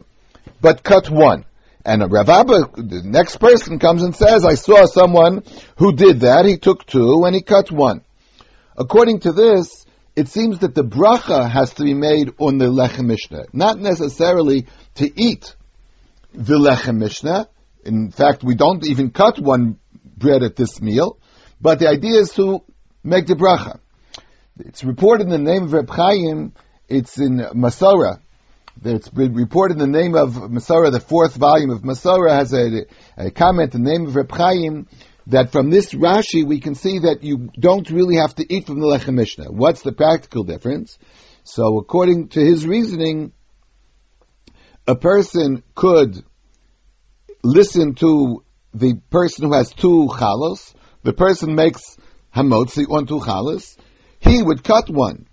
but 0.61 0.83
cut 0.83 1.11
one. 1.11 1.45
And 1.85 2.11
Rav 2.11 2.29
Abba, 2.29 2.71
the 2.77 3.03
next 3.05 3.37
person 3.37 3.79
comes 3.79 4.03
and 4.03 4.15
says, 4.15 4.45
I 4.45 4.55
saw 4.55 4.87
someone 4.87 5.45
who 5.77 5.93
did 5.93 6.21
that. 6.21 6.45
He 6.45 6.57
took 6.59 6.85
two 6.85 7.25
and 7.25 7.35
he 7.35 7.43
cut 7.43 7.71
one. 7.71 8.03
According 8.77 9.21
to 9.21 9.33
this, 9.33 9.87
it 10.17 10.29
seems 10.29 10.61
that 10.61 10.75
the 10.75 10.83
bracha 10.83 11.49
has 11.49 11.75
to 11.75 11.85
be 11.85 11.95
made 11.95 12.33
on 12.39 12.59
the 12.59 12.67
lechem 12.67 13.07
mishnah, 13.07 13.45
not 13.53 13.79
necessarily 13.79 14.67
to 14.97 15.11
eat 15.21 15.55
the 16.33 16.59
lechem 16.59 16.97
mishnah. 16.97 17.49
In 17.85 18.11
fact, 18.11 18.43
we 18.43 18.57
don't 18.57 18.85
even 18.85 19.11
cut 19.11 19.39
one 19.39 19.79
bread 20.17 20.43
at 20.43 20.57
this 20.57 20.81
meal, 20.81 21.19
but 21.61 21.79
the 21.79 21.89
idea 21.89 22.19
is 22.19 22.31
to 22.33 22.65
make 23.05 23.27
the 23.27 23.35
bracha. 23.35 23.79
It's 24.59 24.83
reported 24.83 25.25
in 25.25 25.31
the 25.31 25.39
name 25.39 25.65
of 25.65 25.73
Reb 25.75 25.91
Chaim. 25.91 26.55
It's 26.89 27.19
in 27.19 27.39
Masora. 27.55 28.21
It's 28.83 29.09
been 29.09 29.35
reported 29.35 29.75
in 29.75 29.93
the 29.93 29.99
name 29.99 30.15
of 30.15 30.31
Masora. 30.35 30.91
The 30.91 31.01
fourth 31.01 31.35
volume 31.35 31.69
of 31.69 31.83
Masora 31.83 32.31
has 32.31 32.55
a, 32.55 32.87
a 33.19 33.31
comment 33.31 33.75
in 33.75 33.83
the 33.83 33.91
name 33.91 34.07
of 34.07 34.17
Reb 34.17 34.33
Chaim 34.33 34.89
that 35.27 35.53
from 35.53 35.69
this 35.69 35.93
Rashi 35.93 36.47
we 36.47 36.61
can 36.61 36.75
see 36.75 37.01
that 37.01 37.23
you 37.23 37.51
don't 37.59 37.91
really 37.91 38.17
have 38.17 38.35
to 38.37 38.47
eat 38.51 38.67
from 38.67 38.81
the 38.81 38.87
Lechem 38.87 39.15
Mishnah. 39.15 39.53
What's 39.53 39.83
the 39.83 39.93
practical 39.93 40.45
difference? 40.45 40.99
So 41.45 41.77
according 41.77 42.29
to 42.29 42.41
his 42.41 42.67
reasoning, 42.67 43.33
a 44.87 44.95
person 44.95 45.65
could 45.75 46.25
listen 47.43 47.95
to 47.97 48.43
the 48.73 48.95
person 49.11 49.45
who 49.45 49.55
has 49.55 49.71
two 49.71 50.09
chalos. 50.11 50.73
The 51.03 51.13
person 51.13 51.55
makes 51.55 51.99
hamotzi 52.35 52.91
on 52.91 53.07
two 53.07 53.21
chalos. 53.21 53.77
He 54.21 54.43
would 54.43 54.65
cut 54.65 54.89
one. 54.89 55.27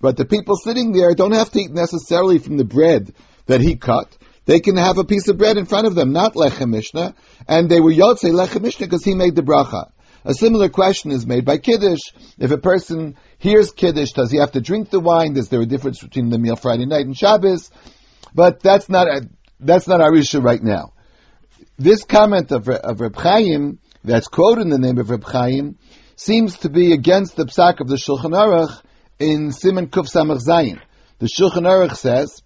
But 0.00 0.16
the 0.16 0.24
people 0.24 0.56
sitting 0.56 0.92
there 0.92 1.14
don't 1.14 1.32
have 1.32 1.50
to 1.50 1.60
eat 1.60 1.70
necessarily 1.70 2.38
from 2.38 2.56
the 2.56 2.64
bread 2.64 3.14
that 3.46 3.60
he 3.60 3.76
cut. 3.76 4.16
They 4.44 4.60
can 4.60 4.76
have 4.76 4.98
a 4.98 5.04
piece 5.04 5.28
of 5.28 5.38
bread 5.38 5.56
in 5.56 5.66
front 5.66 5.86
of 5.86 5.94
them, 5.94 6.12
not 6.12 6.34
lechem 6.34 6.70
mishnah, 6.70 7.14
and 7.48 7.68
they 7.68 7.80
were 7.80 7.92
yotzei 7.92 8.32
lechem 8.32 8.62
mishnah 8.62 8.86
because 8.86 9.04
he 9.04 9.14
made 9.14 9.34
the 9.34 9.42
bracha. 9.42 9.90
A 10.24 10.34
similar 10.34 10.68
question 10.68 11.12
is 11.12 11.26
made 11.26 11.44
by 11.44 11.58
Kiddush. 11.58 12.00
If 12.38 12.50
a 12.50 12.58
person 12.58 13.16
hears 13.38 13.70
Kiddush, 13.70 14.12
does 14.12 14.30
he 14.30 14.38
have 14.38 14.52
to 14.52 14.60
drink 14.60 14.90
the 14.90 15.00
wine? 15.00 15.36
Is 15.36 15.48
there 15.48 15.60
a 15.60 15.66
difference 15.66 16.00
between 16.00 16.30
the 16.30 16.38
meal 16.38 16.56
Friday 16.56 16.86
night 16.86 17.06
and 17.06 17.16
Shabbos? 17.16 17.70
But 18.34 18.60
that's 18.60 18.88
not, 18.88 19.08
uh, 19.08 19.20
that's 19.60 19.86
not 19.86 20.00
our 20.00 20.14
issue 20.14 20.40
right 20.40 20.62
now. 20.62 20.92
This 21.78 22.04
comment 22.04 22.50
of, 22.50 22.68
of 22.68 23.00
Reb 23.00 23.16
Chaim, 23.16 23.78
that's 24.02 24.26
quoted 24.26 24.62
in 24.62 24.70
the 24.70 24.78
name 24.78 24.98
of 24.98 25.10
Reb 25.10 25.24
Chaim, 25.24 25.78
seems 26.16 26.58
to 26.60 26.70
be 26.70 26.92
against 26.92 27.36
the 27.36 27.44
psak 27.44 27.80
of 27.80 27.88
the 27.88 27.96
Shulchan 27.96 28.32
Aruch 28.32 28.82
in 29.18 29.52
Simon 29.52 29.88
Kuf 29.88 30.10
Samach 30.10 30.42
Zayin. 30.42 30.80
The 31.18 31.26
Shulchan 31.26 31.66
Aruch 31.66 31.94
says, 31.94 32.42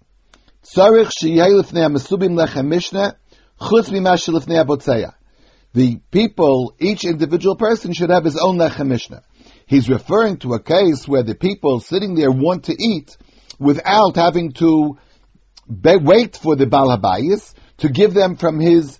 "Tzarich 0.65 1.11
sheyeh 1.17 1.61
lifnei 1.61 1.89
mesubim 1.89 2.35
lechem 2.35 2.67
mishnah 2.67 3.15
chutz 3.59 3.89
mima 3.89 4.11
shelifnei 4.11 4.63
abotzeya." 4.63 5.13
The 5.73 6.01
people, 6.11 6.73
each 6.79 7.05
individual 7.05 7.55
person, 7.55 7.93
should 7.93 8.09
have 8.09 8.25
his 8.25 8.37
own 8.37 8.57
lechem 8.57 8.87
mishnah. 8.87 9.23
He's 9.65 9.87
referring 9.87 10.37
to 10.39 10.53
a 10.53 10.61
case 10.61 11.07
where 11.07 11.23
the 11.23 11.35
people 11.35 11.79
sitting 11.79 12.15
there 12.15 12.29
want 12.29 12.65
to 12.65 12.75
eat 12.77 13.15
without 13.57 14.17
having 14.17 14.51
to 14.53 14.97
be, 15.69 15.95
wait 15.95 16.35
for 16.35 16.57
the 16.57 16.65
Bal 16.65 16.89
Habayis 16.89 17.53
to 17.77 17.87
give 17.87 18.13
them 18.13 18.35
from 18.35 18.59
his 18.59 18.99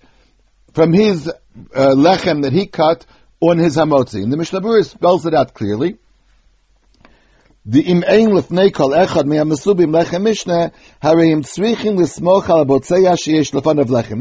from 0.72 0.94
his 0.94 1.28
uh, 1.28 1.32
lechem 1.74 2.44
that 2.44 2.54
he 2.54 2.66
cut 2.66 3.04
on 3.42 3.58
his 3.58 3.76
hamotzi. 3.76 4.22
And 4.22 4.32
the 4.32 4.36
Mishnah 4.36 4.60
Berurah 4.60 4.88
spells 4.88 5.26
it 5.26 5.34
out 5.34 5.52
clearly. 5.52 5.98
The 7.66 7.80
im 7.80 8.04
ein 8.06 8.30
lefnei 8.30 8.72
kol 8.72 8.90
echad 8.90 9.26
mi 9.26 9.36
hamasubim 9.36 9.90
lechem 9.92 10.22
mishnah, 10.22 10.72
hareim 11.02 11.42
tzrichim 11.42 11.96
lismoch 11.98 12.48
al 12.48 12.64
abotzeya 12.64 13.14
sheyesh 13.16 13.52
lefanav 13.52 13.86
lechem 13.86 14.20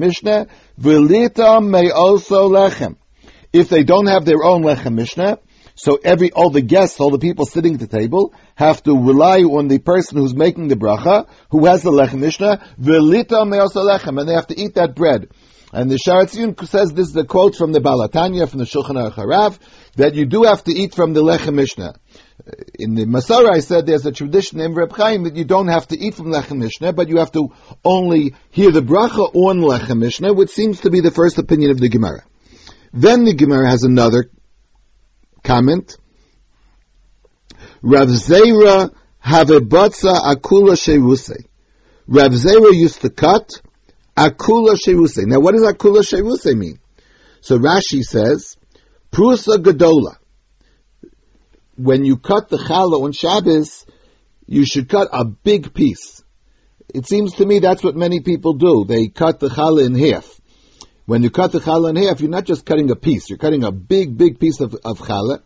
may 1.69 1.91
also 1.91 2.49
lechem. 2.49 2.97
If 3.53 3.69
they 3.69 3.83
don't 3.83 4.07
have 4.07 4.25
their 4.25 4.43
own 4.43 4.63
lechem 4.63 4.93
mishnah, 4.95 5.39
so 5.75 5.99
every, 6.03 6.31
all 6.31 6.49
the 6.49 6.61
guests, 6.61 6.99
all 6.99 7.11
the 7.11 7.19
people 7.19 7.45
sitting 7.45 7.75
at 7.75 7.79
the 7.79 7.87
table, 7.87 8.33
have 8.55 8.83
to 8.83 8.93
rely 8.95 9.39
on 9.39 9.67
the 9.67 9.79
person 9.79 10.17
who's 10.17 10.35
making 10.35 10.67
the 10.67 10.75
bracha, 10.75 11.27
who 11.49 11.65
has 11.65 11.81
the 11.81 11.91
lechem 11.91 12.19
mishnah, 12.19 12.63
v'litam 12.79 13.49
may 13.49 13.59
also 13.59 13.83
lechem, 13.83 14.19
and 14.19 14.29
they 14.29 14.33
have 14.33 14.47
to 14.47 14.59
eat 14.59 14.75
that 14.75 14.95
bread. 14.95 15.29
And 15.73 15.89
the 15.89 15.95
Sharatzion 15.95 16.67
says 16.67 16.91
this 16.91 17.09
is 17.09 17.15
a 17.15 17.23
quote 17.23 17.55
from 17.55 17.71
the 17.71 17.79
Balatanya, 17.79 18.49
from 18.49 18.59
the 18.59 18.65
Shulchan 18.65 18.95
Aruch 18.95 19.13
Harav, 19.13 19.57
that 19.95 20.15
you 20.15 20.25
do 20.25 20.43
have 20.43 20.63
to 20.65 20.71
eat 20.71 20.93
from 20.93 21.13
the 21.13 21.21
Lechem 21.21 21.53
Mishnah. 21.53 21.93
Uh, 22.45 22.51
in 22.75 22.95
the 22.95 23.05
Masora, 23.05 23.51
I 23.51 23.59
said 23.59 23.85
there's 23.85 24.05
a 24.05 24.11
tradition 24.11 24.59
in 24.59 24.73
Reb 24.73 24.91
Chaim 24.91 25.23
that 25.23 25.37
you 25.37 25.45
don't 25.45 25.69
have 25.69 25.87
to 25.87 25.97
eat 25.97 26.15
from 26.15 26.27
Lechem 26.27 26.57
Mishnah, 26.57 26.91
but 26.91 27.07
you 27.07 27.17
have 27.17 27.31
to 27.33 27.53
only 27.85 28.35
hear 28.49 28.71
the 28.71 28.81
bracha 28.81 29.33
on 29.33 29.59
Lechem 29.59 29.99
Mishnah, 29.99 30.33
which 30.33 30.49
seems 30.49 30.81
to 30.81 30.89
be 30.89 30.99
the 30.99 31.11
first 31.11 31.37
opinion 31.37 31.71
of 31.71 31.79
the 31.79 31.87
Gemara. 31.87 32.23
Then 32.91 33.23
the 33.23 33.33
Gemara 33.33 33.69
has 33.69 33.83
another 33.83 34.29
comment. 35.41 35.97
Rav 37.81 38.09
Zera 38.09 38.93
have 39.19 39.49
a 39.49 39.59
batza 39.59 40.13
akula 40.13 40.75
shevuse. 40.75 41.45
Rav 42.07 42.31
Zera 42.31 42.73
used 42.73 43.01
to 43.01 43.09
cut 43.09 43.61
Akula 44.17 44.75
Sheruse. 44.75 45.25
Now, 45.25 45.39
what 45.39 45.53
does 45.53 45.63
Akula 45.63 46.01
Sheruse 46.03 46.55
mean? 46.55 46.79
So 47.41 47.57
Rashi 47.57 48.01
says, 48.01 48.57
Prusa 49.11 49.57
Gadola. 49.57 50.17
When 51.75 52.05
you 52.05 52.17
cut 52.17 52.49
the 52.49 52.57
challah 52.57 53.03
on 53.03 53.11
Shabbos, 53.11 53.85
you 54.45 54.65
should 54.65 54.89
cut 54.89 55.07
a 55.11 55.25
big 55.25 55.73
piece. 55.73 56.23
It 56.93 57.07
seems 57.07 57.33
to 57.35 57.45
me 57.45 57.59
that's 57.59 57.83
what 57.83 57.95
many 57.95 58.19
people 58.19 58.53
do. 58.53 58.85
They 58.87 59.07
cut 59.07 59.39
the 59.39 59.47
challah 59.47 59.85
in 59.85 59.95
half. 59.95 60.39
When 61.05 61.23
you 61.23 61.29
cut 61.29 61.51
the 61.51 61.59
challah 61.59 61.89
in 61.89 61.95
half, 61.95 62.21
you're 62.21 62.29
not 62.29 62.45
just 62.45 62.65
cutting 62.65 62.91
a 62.91 62.95
piece, 62.95 63.29
you're 63.29 63.39
cutting 63.39 63.63
a 63.63 63.71
big, 63.71 64.17
big 64.17 64.39
piece 64.39 64.59
of, 64.59 64.75
of 64.85 64.99
challah, 64.99 65.41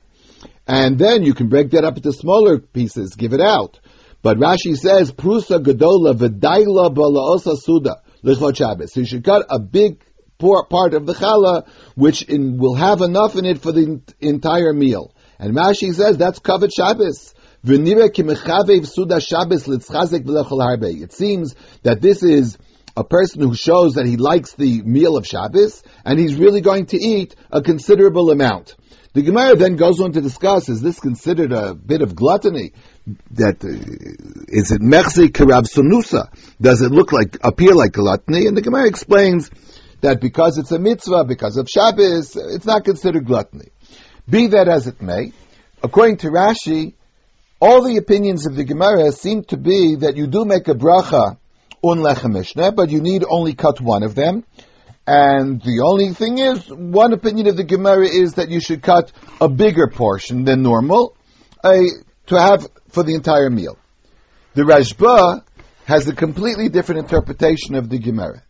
and 0.67 0.97
then 0.97 1.23
you 1.23 1.33
can 1.33 1.47
break 1.47 1.71
that 1.71 1.83
up 1.83 1.97
into 1.97 2.11
smaller 2.11 2.59
pieces, 2.59 3.15
give 3.15 3.33
it 3.33 3.41
out. 3.41 3.79
But 4.21 4.37
Rashi 4.37 4.75
says, 4.75 5.11
Prusa 5.11 5.63
Gadola 5.63 6.13
V'daila 6.15 6.93
Bala'osa 6.93 7.55
Suda. 7.57 8.01
Lichot 8.25 8.57
Shabbos. 8.57 8.93
So 8.93 9.01
you 9.01 9.05
should 9.05 9.23
cut 9.23 9.45
a 9.49 9.59
big 9.59 10.03
part 10.37 10.93
of 10.93 11.05
the 11.05 11.13
challah, 11.13 11.67
which 11.95 12.23
in, 12.23 12.57
will 12.57 12.75
have 12.75 13.01
enough 13.01 13.35
in 13.35 13.45
it 13.45 13.61
for 13.61 13.71
the 13.71 14.01
entire 14.19 14.73
meal. 14.73 15.13
And 15.39 15.55
Rashi 15.55 15.93
says 15.93 16.17
that's 16.17 16.39
covered 16.39 16.73
Shabbos. 16.73 17.33
It 17.67 17.93
seems 21.13 21.55
that 21.83 22.01
this 22.01 22.23
is 22.23 22.57
a 22.97 23.03
person 23.03 23.41
who 23.41 23.55
shows 23.55 23.95
that 23.95 24.05
he 24.05 24.17
likes 24.17 24.53
the 24.53 24.81
meal 24.83 25.17
of 25.17 25.25
Shabbos, 25.25 25.81
and 26.05 26.19
he's 26.19 26.35
really 26.35 26.61
going 26.61 26.85
to 26.87 26.97
eat 26.97 27.35
a 27.51 27.61
considerable 27.61 28.29
amount. 28.29 28.75
The 29.13 29.21
Gemara 29.21 29.55
then 29.55 29.77
goes 29.77 29.99
on 29.99 30.11
to 30.13 30.21
discuss, 30.21 30.69
is 30.69 30.81
this 30.81 30.99
considered 30.99 31.51
a 31.53 31.73
bit 31.73 32.01
of 32.01 32.15
gluttony? 32.15 32.73
That, 33.31 33.63
uh, 33.63 33.69
is 34.47 34.71
it 34.71 34.81
mechzi 34.81 35.27
karab 35.29 35.67
sunusa? 35.67 36.29
Does 36.59 36.81
it 36.81 36.91
look 36.91 37.11
like, 37.11 37.37
appear 37.43 37.75
like 37.75 37.91
gluttony? 37.91 38.47
And 38.47 38.57
the 38.57 38.61
Gemara 38.61 38.87
explains 38.87 39.51
that 40.01 40.19
because 40.19 40.57
it's 40.57 40.71
a 40.71 40.79
mitzvah, 40.79 41.23
because 41.25 41.57
of 41.57 41.67
Shabbos, 41.69 42.35
it's 42.35 42.65
not 42.65 42.83
considered 42.83 43.25
gluttony. 43.25 43.69
Be 44.27 44.47
that 44.47 44.67
as 44.67 44.87
it 44.87 45.01
may, 45.01 45.33
according 45.83 46.17
to 46.17 46.27
Rashi, 46.27 46.93
all 47.59 47.83
the 47.83 47.97
opinions 47.97 48.47
of 48.47 48.55
the 48.55 48.63
Gemara 48.63 49.11
seem 49.11 49.43
to 49.45 49.57
be 49.57 49.95
that 49.97 50.17
you 50.17 50.27
do 50.27 50.45
make 50.45 50.67
a 50.67 50.73
bracha 50.73 51.37
on 51.81 51.99
lechem 51.99 52.33
mishnah, 52.33 52.71
but 52.71 52.89
you 52.89 53.01
need 53.01 53.23
only 53.27 53.53
cut 53.53 53.79
one 53.79 54.03
of 54.03 54.15
them. 54.15 54.43
And 55.07 55.61
the 55.61 55.81
only 55.85 56.13
thing 56.13 56.39
is, 56.39 56.67
one 56.69 57.13
opinion 57.13 57.47
of 57.47 57.57
the 57.57 57.63
Gemara 57.63 58.07
is 58.07 58.33
that 58.33 58.49
you 58.49 58.59
should 58.59 58.81
cut 58.81 59.11
a 59.39 59.47
bigger 59.47 59.87
portion 59.87 60.45
than 60.45 60.63
normal 60.63 61.15
uh, 61.63 61.81
to 62.27 62.39
have 62.39 62.67
for 62.89 63.03
the 63.03 63.13
entire 63.13 63.49
meal. 63.49 63.77
The 64.53 64.63
Rashba 64.63 65.43
has 65.85 66.07
a 66.07 66.15
completely 66.15 66.69
different 66.69 67.01
interpretation 67.01 67.75
of 67.75 67.89
the 67.89 67.99
Gemara. 67.99 68.43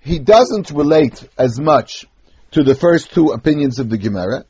He 0.00 0.18
doesn't 0.18 0.70
relate 0.70 1.28
as 1.36 1.60
much 1.60 2.06
to 2.52 2.62
the 2.62 2.74
first 2.74 3.12
two 3.12 3.28
opinions 3.28 3.78
of 3.78 3.90
the 3.90 3.98
Gemara. 3.98 4.44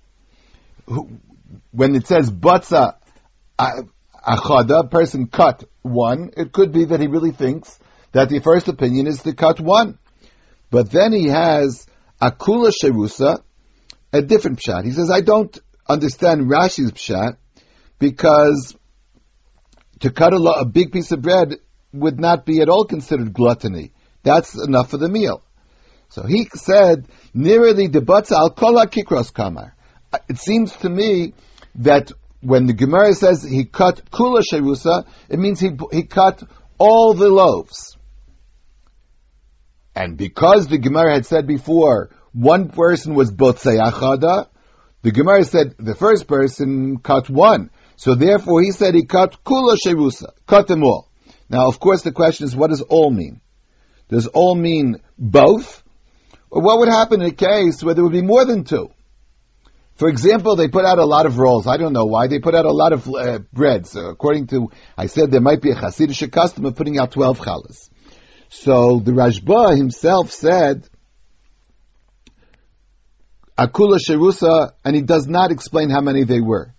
When 1.72 1.94
it 1.94 2.06
says 2.06 2.30
batza 2.30 2.94
achada, 3.58 4.90
person 4.90 5.26
cut 5.26 5.64
one, 5.82 6.30
it 6.36 6.52
could 6.52 6.72
be 6.72 6.86
that 6.86 7.00
he 7.00 7.06
really 7.08 7.32
thinks 7.32 7.78
that 8.12 8.28
the 8.28 8.40
first 8.40 8.68
opinion 8.68 9.06
is 9.06 9.22
to 9.22 9.34
cut 9.34 9.60
one. 9.60 9.98
But 10.70 10.90
then 10.90 11.12
he 11.12 11.26
has 11.26 11.86
akula 12.20 12.72
sherusa, 12.82 13.42
a 14.12 14.22
different 14.22 14.60
pshat. 14.60 14.84
He 14.84 14.92
says, 14.92 15.10
I 15.10 15.20
don't 15.20 15.58
understand 15.88 16.50
Rashi's 16.50 16.92
pshat 16.92 17.36
because 17.98 18.76
to 20.00 20.10
cut 20.10 20.32
a, 20.32 20.36
a 20.36 20.64
big 20.64 20.92
piece 20.92 21.12
of 21.12 21.22
bread 21.22 21.56
would 21.92 22.20
not 22.20 22.44
be 22.44 22.60
at 22.60 22.68
all 22.68 22.84
considered 22.84 23.32
gluttony. 23.32 23.92
That's 24.22 24.54
enough 24.54 24.90
for 24.90 24.98
the 24.98 25.08
meal. 25.08 25.42
So 26.10 26.22
he 26.22 26.48
said, 26.54 27.08
nearly 27.34 27.88
debatza 27.88 28.32
al 28.32 28.50
kol 28.50 28.74
kikros 28.86 29.32
kamar. 29.32 29.74
Uh, 30.12 30.18
it 30.28 30.38
seems 30.38 30.74
to 30.78 30.88
me 30.88 31.34
that 31.76 32.12
when 32.40 32.66
the 32.66 32.72
Gemara 32.72 33.14
says 33.14 33.42
he 33.42 33.64
cut 33.64 34.10
kula 34.10 34.42
sherusa, 34.42 35.06
it 35.28 35.38
means 35.38 35.60
he, 35.60 35.70
he 35.92 36.04
cut 36.04 36.42
all 36.78 37.14
the 37.14 37.28
loaves. 37.28 37.96
And 39.94 40.16
because 40.16 40.68
the 40.68 40.78
Gemara 40.78 41.14
had 41.14 41.26
said 41.26 41.46
before, 41.46 42.10
one 42.32 42.68
person 42.68 43.14
was 43.14 43.32
botzei 43.32 43.80
the 45.02 45.12
Gemara 45.12 45.44
said 45.44 45.74
the 45.78 45.94
first 45.94 46.26
person 46.26 46.98
cut 46.98 47.30
one. 47.30 47.70
So 47.98 48.14
therefore 48.14 48.62
he 48.62 48.70
said 48.70 48.94
he 48.94 49.04
cut 49.06 49.42
kula 49.44 49.76
sherusa, 49.84 50.30
cut 50.46 50.68
them 50.68 50.84
all. 50.84 51.10
Now 51.50 51.66
of 51.66 51.80
course 51.80 52.02
the 52.02 52.12
question 52.12 52.46
is 52.46 52.54
what 52.54 52.70
does 52.70 52.80
all 52.80 53.10
mean? 53.10 53.40
Does 54.08 54.28
all 54.28 54.54
mean 54.54 55.02
both? 55.18 55.82
Or 56.48 56.62
what 56.62 56.78
would 56.78 56.88
happen 56.88 57.20
in 57.20 57.28
a 57.28 57.32
case 57.32 57.82
where 57.82 57.94
there 57.94 58.04
would 58.04 58.12
be 58.12 58.22
more 58.22 58.44
than 58.44 58.62
two? 58.62 58.90
For 59.96 60.08
example, 60.08 60.54
they 60.54 60.68
put 60.68 60.84
out 60.84 61.00
a 61.00 61.04
lot 61.04 61.26
of 61.26 61.38
rolls. 61.38 61.66
I 61.66 61.76
don't 61.76 61.92
know 61.92 62.04
why. 62.04 62.28
They 62.28 62.38
put 62.38 62.54
out 62.54 62.66
a 62.66 62.70
lot 62.70 62.92
of 62.92 63.12
uh, 63.12 63.40
breads. 63.52 63.90
So 63.90 64.06
according 64.06 64.46
to, 64.46 64.70
I 64.96 65.06
said 65.06 65.32
there 65.32 65.40
might 65.40 65.60
be 65.60 65.72
a 65.72 65.74
Hasidic 65.74 66.30
custom 66.30 66.66
of 66.66 66.76
putting 66.76 67.00
out 67.00 67.10
12 67.10 67.40
challahs. 67.40 67.90
So 68.48 69.00
the 69.00 69.10
Rashba 69.10 69.76
himself 69.76 70.30
said, 70.30 70.88
Akula 73.58 73.98
Sherusa, 73.98 74.70
and 74.84 74.94
he 74.94 75.02
does 75.02 75.26
not 75.26 75.50
explain 75.50 75.90
how 75.90 76.00
many 76.00 76.22
they 76.22 76.40
were. 76.40 76.72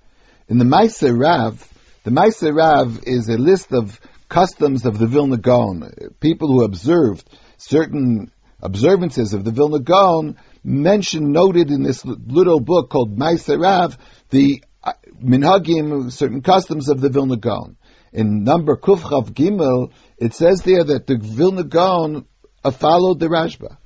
In 0.49 0.57
the 0.57 0.65
Meiser 0.65 1.15
Rav, 1.15 1.63
the 2.03 2.09
Meiser 2.09 2.51
Rav 2.51 3.03
is 3.03 3.29
a 3.29 3.37
list 3.37 3.71
of 3.71 4.01
customs 4.29 4.83
of 4.83 4.97
the 4.97 5.05
Vilna 5.05 5.37
Gaon, 5.37 5.91
people 6.19 6.47
who 6.47 6.63
observed 6.63 7.23
certain 7.57 8.31
observances 8.59 9.35
of 9.35 9.43
the 9.43 9.51
Vilna 9.51 9.77
Gaon 9.77 10.37
mentioned, 10.63 11.31
noted 11.31 11.69
in 11.69 11.83
this 11.83 12.03
little 12.03 12.59
book 12.59 12.89
called 12.89 13.15
Maiserav, 13.15 13.95
the 14.31 14.63
uh, 14.83 14.93
minhagim, 15.23 16.11
certain 16.11 16.41
customs 16.41 16.89
of 16.89 16.99
the 16.99 17.09
Vilna 17.09 17.37
Gaon. 17.37 17.77
In 18.11 18.43
number 18.43 18.75
Kufchav 18.75 19.33
Gimel, 19.33 19.91
it 20.17 20.33
says 20.33 20.63
there 20.63 20.83
that 20.83 21.05
the 21.05 21.19
Vilna 21.19 21.63
Gaon 21.63 22.25
followed 22.71 23.19
the 23.19 23.27
Rashba. 23.27 23.77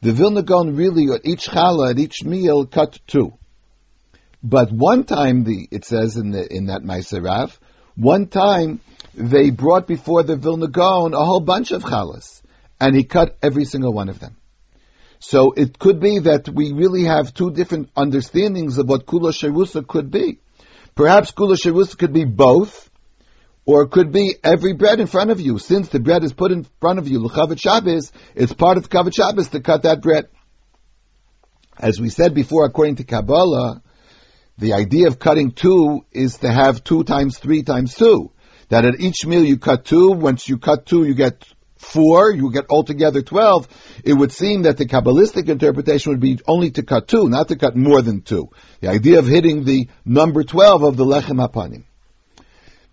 The 0.00 0.14
Vilna 0.14 0.42
Gaon 0.42 0.76
really, 0.76 1.14
at 1.14 1.26
each 1.26 1.46
challah, 1.46 1.90
at 1.90 1.98
each 1.98 2.24
meal, 2.24 2.64
cut 2.64 2.98
two. 3.06 3.34
But 4.42 4.70
one 4.70 5.04
time, 5.04 5.44
the 5.44 5.68
it 5.70 5.84
says 5.84 6.16
in 6.16 6.30
the 6.30 6.46
in 6.52 6.66
that 6.66 6.82
Maiserav, 6.82 7.56
one 7.94 8.26
time 8.26 8.80
they 9.14 9.50
brought 9.50 9.86
before 9.86 10.22
the 10.22 10.36
Vilna 10.36 10.68
Gaon 10.68 11.14
a 11.14 11.24
whole 11.24 11.40
bunch 11.40 11.72
of 11.72 11.82
challahs 11.82 12.42
and 12.80 12.94
he 12.94 13.04
cut 13.04 13.36
every 13.42 13.64
single 13.64 13.92
one 13.92 14.08
of 14.08 14.18
them. 14.20 14.36
So 15.18 15.52
it 15.52 15.78
could 15.78 15.98
be 16.00 16.20
that 16.20 16.48
we 16.48 16.72
really 16.72 17.04
have 17.04 17.32
two 17.32 17.50
different 17.50 17.90
understandings 17.96 18.78
of 18.78 18.88
what 18.88 19.06
Kula 19.06 19.32
Sherusa 19.32 19.86
could 19.86 20.10
be. 20.10 20.38
Perhaps 20.94 21.32
Kula 21.32 21.56
Sherusa 21.56 21.96
could 21.96 22.12
be 22.12 22.24
both, 22.24 22.90
or 23.64 23.82
it 23.82 23.90
could 23.90 24.12
be 24.12 24.36
every 24.44 24.74
bread 24.74 25.00
in 25.00 25.06
front 25.06 25.30
of 25.30 25.40
you. 25.40 25.58
Since 25.58 25.88
the 25.88 26.00
bread 26.00 26.22
is 26.22 26.32
put 26.32 26.52
in 26.52 26.66
front 26.80 26.98
of 26.98 27.08
you, 27.08 27.18
L'chavet 27.20 27.58
Shabbos, 27.58 28.12
it's 28.34 28.52
part 28.52 28.76
of 28.76 28.90
Kavet 28.90 29.14
Shabbos 29.14 29.48
to 29.48 29.60
cut 29.60 29.82
that 29.82 30.02
bread. 30.02 30.28
As 31.78 31.98
we 32.00 32.10
said 32.10 32.34
before, 32.34 32.64
according 32.64 32.96
to 32.96 33.04
Kabbalah, 33.04 33.82
the 34.58 34.72
idea 34.72 35.08
of 35.08 35.18
cutting 35.18 35.52
two 35.52 36.04
is 36.12 36.38
to 36.38 36.50
have 36.50 36.82
two 36.82 37.04
times 37.04 37.38
three 37.38 37.62
times 37.62 37.94
two. 37.94 38.32
That 38.68 38.84
at 38.84 39.00
each 39.00 39.26
meal 39.26 39.44
you 39.44 39.58
cut 39.58 39.84
two, 39.84 40.12
once 40.12 40.48
you 40.48 40.58
cut 40.58 40.86
two, 40.86 41.04
you 41.04 41.14
get 41.14 41.44
four, 41.76 42.32
you 42.32 42.50
get 42.50 42.66
altogether 42.70 43.22
twelve, 43.22 43.68
it 44.02 44.14
would 44.14 44.32
seem 44.32 44.62
that 44.62 44.76
the 44.76 44.86
Kabbalistic 44.86 45.48
interpretation 45.48 46.10
would 46.10 46.20
be 46.20 46.40
only 46.46 46.70
to 46.72 46.82
cut 46.82 47.06
two, 47.06 47.28
not 47.28 47.48
to 47.48 47.56
cut 47.56 47.76
more 47.76 48.02
than 48.02 48.22
two. 48.22 48.50
The 48.80 48.88
idea 48.88 49.18
of 49.18 49.26
hitting 49.26 49.64
the 49.64 49.88
number 50.04 50.42
twelve 50.42 50.82
of 50.82 50.96
the 50.96 51.04
Lechem 51.04 51.46
Hapanim. 51.46 51.84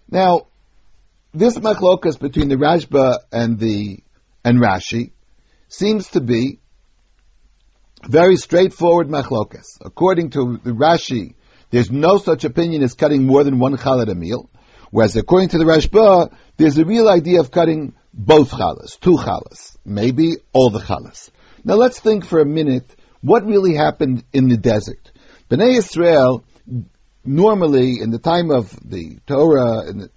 Now, 0.10 0.48
this 1.34 1.58
machlokas 1.58 2.20
between 2.20 2.50
the 2.50 2.56
Rashba 2.56 3.20
and 3.32 3.58
the 3.58 4.04
and 4.44 4.60
Rashi 4.60 5.12
seems 5.70 6.10
to 6.10 6.22
be 6.22 6.60
very 8.08 8.36
straightforward 8.36 9.08
machlokas. 9.08 9.80
According 9.82 10.32
to 10.32 10.60
the 10.64 10.72
Rashi, 10.72 11.36
there's 11.74 11.90
no 11.90 12.20
such 12.20 12.44
opinion 12.44 12.84
as 12.84 12.94
cutting 12.94 13.26
more 13.26 13.44
than 13.44 13.58
one 13.58 13.76
chalad 13.78 14.08
a 14.08 14.14
meal, 14.14 14.48
whereas 14.92 15.16
according 15.16 15.50
to 15.50 15.58
the 15.58 15.64
Rashba, 15.64 16.32
there's 16.56 16.78
a 16.78 16.86
real 16.86 17.10
idea 17.10 17.40
of 17.40 17.50
cutting 17.50 17.96
both 18.14 18.52
challahs, 18.52 19.00
two 19.00 19.18
challahs, 19.18 19.76
maybe 19.84 20.36
all 20.54 20.70
the 20.70 20.82
challahs. 20.82 21.32
Now 21.64 21.74
let's 21.74 22.00
think 22.00 22.26
for 22.26 22.40
a 22.40 22.46
minute 22.46 22.96
what 23.22 23.48
really 23.48 23.74
happened 23.74 24.24
in 24.32 24.50
the 24.50 24.58
desert. 24.58 25.12
Bnei 25.50 25.78
Israel, 25.80 26.46
normally 27.26 28.02
in 28.02 28.12
the 28.12 28.20
time 28.20 28.52
of 28.52 28.70
the 28.88 29.18
Torah, 29.26 29.88
and 29.88 30.10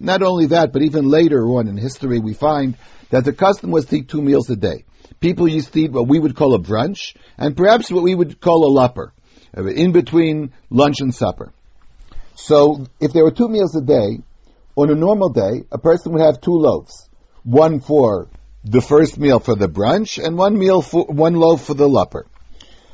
not 0.00 0.24
only 0.24 0.46
that, 0.46 0.72
but 0.72 0.82
even 0.82 1.04
later 1.04 1.46
on 1.46 1.68
in 1.68 1.76
history, 1.76 2.18
we 2.18 2.34
find 2.34 2.76
that 3.10 3.24
the 3.24 3.32
custom 3.32 3.70
was 3.70 3.84
to 3.84 3.98
eat 3.98 4.08
two 4.08 4.20
meals 4.20 4.50
a 4.50 4.56
day. 4.56 4.84
People 5.20 5.46
used 5.46 5.72
to 5.74 5.80
eat 5.80 5.92
what 5.92 6.08
we 6.08 6.18
would 6.18 6.34
call 6.34 6.56
a 6.56 6.58
brunch, 6.58 7.14
and 7.38 7.56
perhaps 7.56 7.88
what 7.88 8.02
we 8.02 8.16
would 8.16 8.40
call 8.40 8.66
a 8.66 8.80
lupper, 8.80 9.12
in 9.56 9.92
between 9.92 10.52
lunch 10.70 11.00
and 11.00 11.14
supper. 11.14 11.52
So, 12.34 12.86
if 13.00 13.12
there 13.12 13.24
were 13.24 13.30
two 13.30 13.48
meals 13.48 13.76
a 13.76 13.80
day, 13.80 14.18
on 14.76 14.90
a 14.90 14.94
normal 14.94 15.28
day, 15.28 15.64
a 15.70 15.78
person 15.78 16.12
would 16.12 16.22
have 16.22 16.40
two 16.40 16.54
loaves 16.54 17.08
one 17.44 17.80
for 17.80 18.28
the 18.64 18.80
first 18.80 19.18
meal 19.18 19.38
for 19.38 19.54
the 19.54 19.68
brunch 19.68 20.22
and 20.22 20.36
one 20.36 20.58
meal 20.58 20.80
for 20.82 21.04
one 21.04 21.34
loaf 21.34 21.64
for 21.64 21.74
the 21.74 21.86
lupper. 21.86 22.26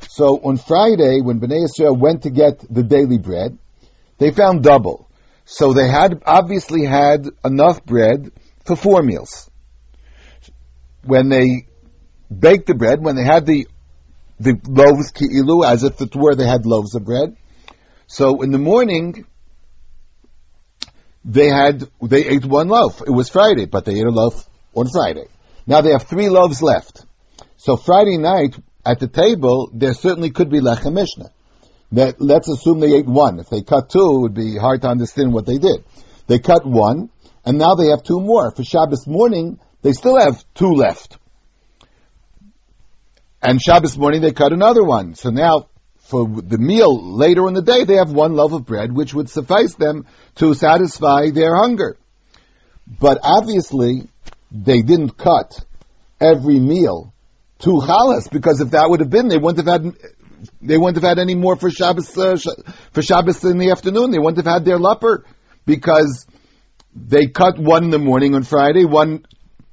So 0.09 0.37
on 0.43 0.57
Friday, 0.57 1.21
when 1.21 1.39
Bnei 1.39 1.63
Israel 1.63 1.95
went 1.95 2.23
to 2.23 2.29
get 2.29 2.59
the 2.69 2.83
daily 2.83 3.17
bread, 3.17 3.57
they 4.17 4.31
found 4.31 4.63
double. 4.63 5.09
So 5.45 5.73
they 5.73 5.87
had 5.87 6.21
obviously 6.25 6.85
had 6.85 7.27
enough 7.45 7.83
bread 7.85 8.31
for 8.65 8.75
four 8.75 9.01
meals. 9.01 9.49
When 11.03 11.29
they 11.29 11.67
baked 12.29 12.67
the 12.67 12.75
bread, 12.75 13.01
when 13.01 13.15
they 13.15 13.23
had 13.23 13.45
the 13.45 13.67
the 14.41 14.59
loaves 14.67 15.11
ki'ilu, 15.11 15.65
as 15.65 15.83
if 15.83 16.01
it 16.01 16.15
were 16.15 16.35
they 16.35 16.47
had 16.47 16.65
loaves 16.65 16.95
of 16.95 17.05
bread. 17.05 17.35
So 18.07 18.41
in 18.41 18.51
the 18.51 18.57
morning, 18.57 19.25
they 21.23 21.47
had 21.47 21.83
they 22.01 22.25
ate 22.27 22.45
one 22.45 22.67
loaf. 22.67 23.01
It 23.05 23.11
was 23.11 23.29
Friday, 23.29 23.65
but 23.65 23.85
they 23.85 23.99
ate 23.99 24.05
a 24.05 24.11
loaf 24.11 24.47
on 24.73 24.87
Friday. 24.89 25.27
Now 25.67 25.81
they 25.81 25.91
have 25.91 26.03
three 26.03 26.29
loaves 26.29 26.61
left. 26.61 27.05
So 27.57 27.77
Friday 27.77 28.17
night 28.17 28.55
at 28.85 28.99
the 28.99 29.07
table, 29.07 29.69
there 29.73 29.93
certainly 29.93 30.31
could 30.31 30.49
be 30.49 30.59
lechem 30.59 30.93
mishnah. 30.93 31.31
That 31.91 32.19
let's 32.19 32.49
assume 32.49 32.79
they 32.79 32.95
ate 32.95 33.05
one. 33.05 33.39
If 33.39 33.49
they 33.49 33.61
cut 33.61 33.89
two, 33.89 34.15
it 34.15 34.21
would 34.21 34.33
be 34.33 34.57
hard 34.57 34.81
to 34.81 34.87
understand 34.87 35.33
what 35.33 35.45
they 35.45 35.57
did. 35.57 35.83
They 36.27 36.39
cut 36.39 36.65
one, 36.65 37.09
and 37.45 37.57
now 37.57 37.75
they 37.75 37.89
have 37.89 38.03
two 38.03 38.19
more. 38.19 38.51
For 38.51 38.63
Shabbos 38.63 39.05
morning, 39.05 39.59
they 39.81 39.91
still 39.91 40.19
have 40.19 40.43
two 40.55 40.71
left. 40.71 41.17
And 43.41 43.61
Shabbos 43.61 43.97
morning 43.97 44.21
they 44.21 44.33
cut 44.33 44.53
another 44.53 44.83
one. 44.83 45.15
So 45.15 45.29
now 45.29 45.67
for 46.11 46.27
the 46.27 46.57
meal 46.57 47.15
later 47.15 47.47
in 47.47 47.53
the 47.53 47.61
day, 47.61 47.85
they 47.85 47.95
have 47.95 48.11
one 48.11 48.33
loaf 48.33 48.51
of 48.51 48.65
bread, 48.65 48.91
which 48.91 49.13
would 49.13 49.29
suffice 49.29 49.75
them 49.75 50.05
to 50.35 50.53
satisfy 50.53 51.29
their 51.31 51.55
hunger. 51.55 51.97
But 52.99 53.19
obviously, 53.23 54.09
they 54.51 54.81
didn't 54.81 55.17
cut 55.17 55.63
every 56.19 56.59
meal 56.59 57.13
to 57.59 57.69
challahs, 57.69 58.29
because 58.29 58.59
if 58.59 58.71
that 58.71 58.89
would 58.89 58.99
have 58.99 59.09
been, 59.09 59.29
they 59.29 59.37
wouldn't 59.37 59.65
have 59.65 59.83
had, 59.83 59.93
they 60.61 60.77
wouldn't 60.77 61.01
have 61.01 61.07
had 61.07 61.19
any 61.19 61.35
more 61.35 61.55
for 61.55 61.69
Shabbos, 61.69 62.17
uh, 62.17 62.35
for 62.91 63.01
Shabbos 63.01 63.43
in 63.45 63.57
the 63.57 63.71
afternoon. 63.71 64.11
They 64.11 64.19
wouldn't 64.19 64.43
have 64.43 64.53
had 64.53 64.65
their 64.65 64.79
lupper, 64.79 65.23
because 65.65 66.25
they 66.93 67.27
cut 67.27 67.57
one 67.57 67.85
in 67.85 67.89
the 67.89 67.99
morning 67.99 68.35
on 68.35 68.43
Friday, 68.43 68.83
one, 68.83 69.25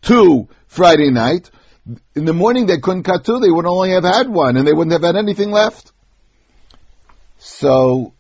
two 0.03 0.49
Friday 0.69 1.11
night. 1.11 1.51
In 2.15 2.25
the 2.25 2.35
morning 2.35 2.67
they 2.67 2.79
couldn't 2.79 3.05
cut 3.05 3.25
two, 3.25 3.39
they 3.39 3.51
would 3.51 3.67
only 3.67 3.91
have 3.91 4.05
had 4.05 4.29
one, 4.29 4.57
and 4.57 4.67
they 4.67 4.73
wouldn't 4.73 4.93
have 4.93 5.03
had 5.03 5.17
anything 5.17 5.51
left. 5.51 5.93
So, 7.39 8.13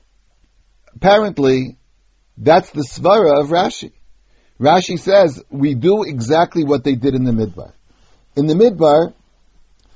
apparently, 0.94 1.76
that's 2.36 2.70
the 2.70 2.82
svara 2.82 3.40
of 3.42 3.48
Rashi. 3.48 3.92
Rashi 4.60 4.98
says, 4.98 5.42
we 5.50 5.74
do 5.74 6.04
exactly 6.04 6.64
what 6.64 6.84
they 6.84 6.94
did 6.94 7.14
in 7.14 7.24
the 7.24 7.32
midbar. 7.32 7.72
In 8.36 8.46
the 8.46 8.54
midbar, 8.54 9.12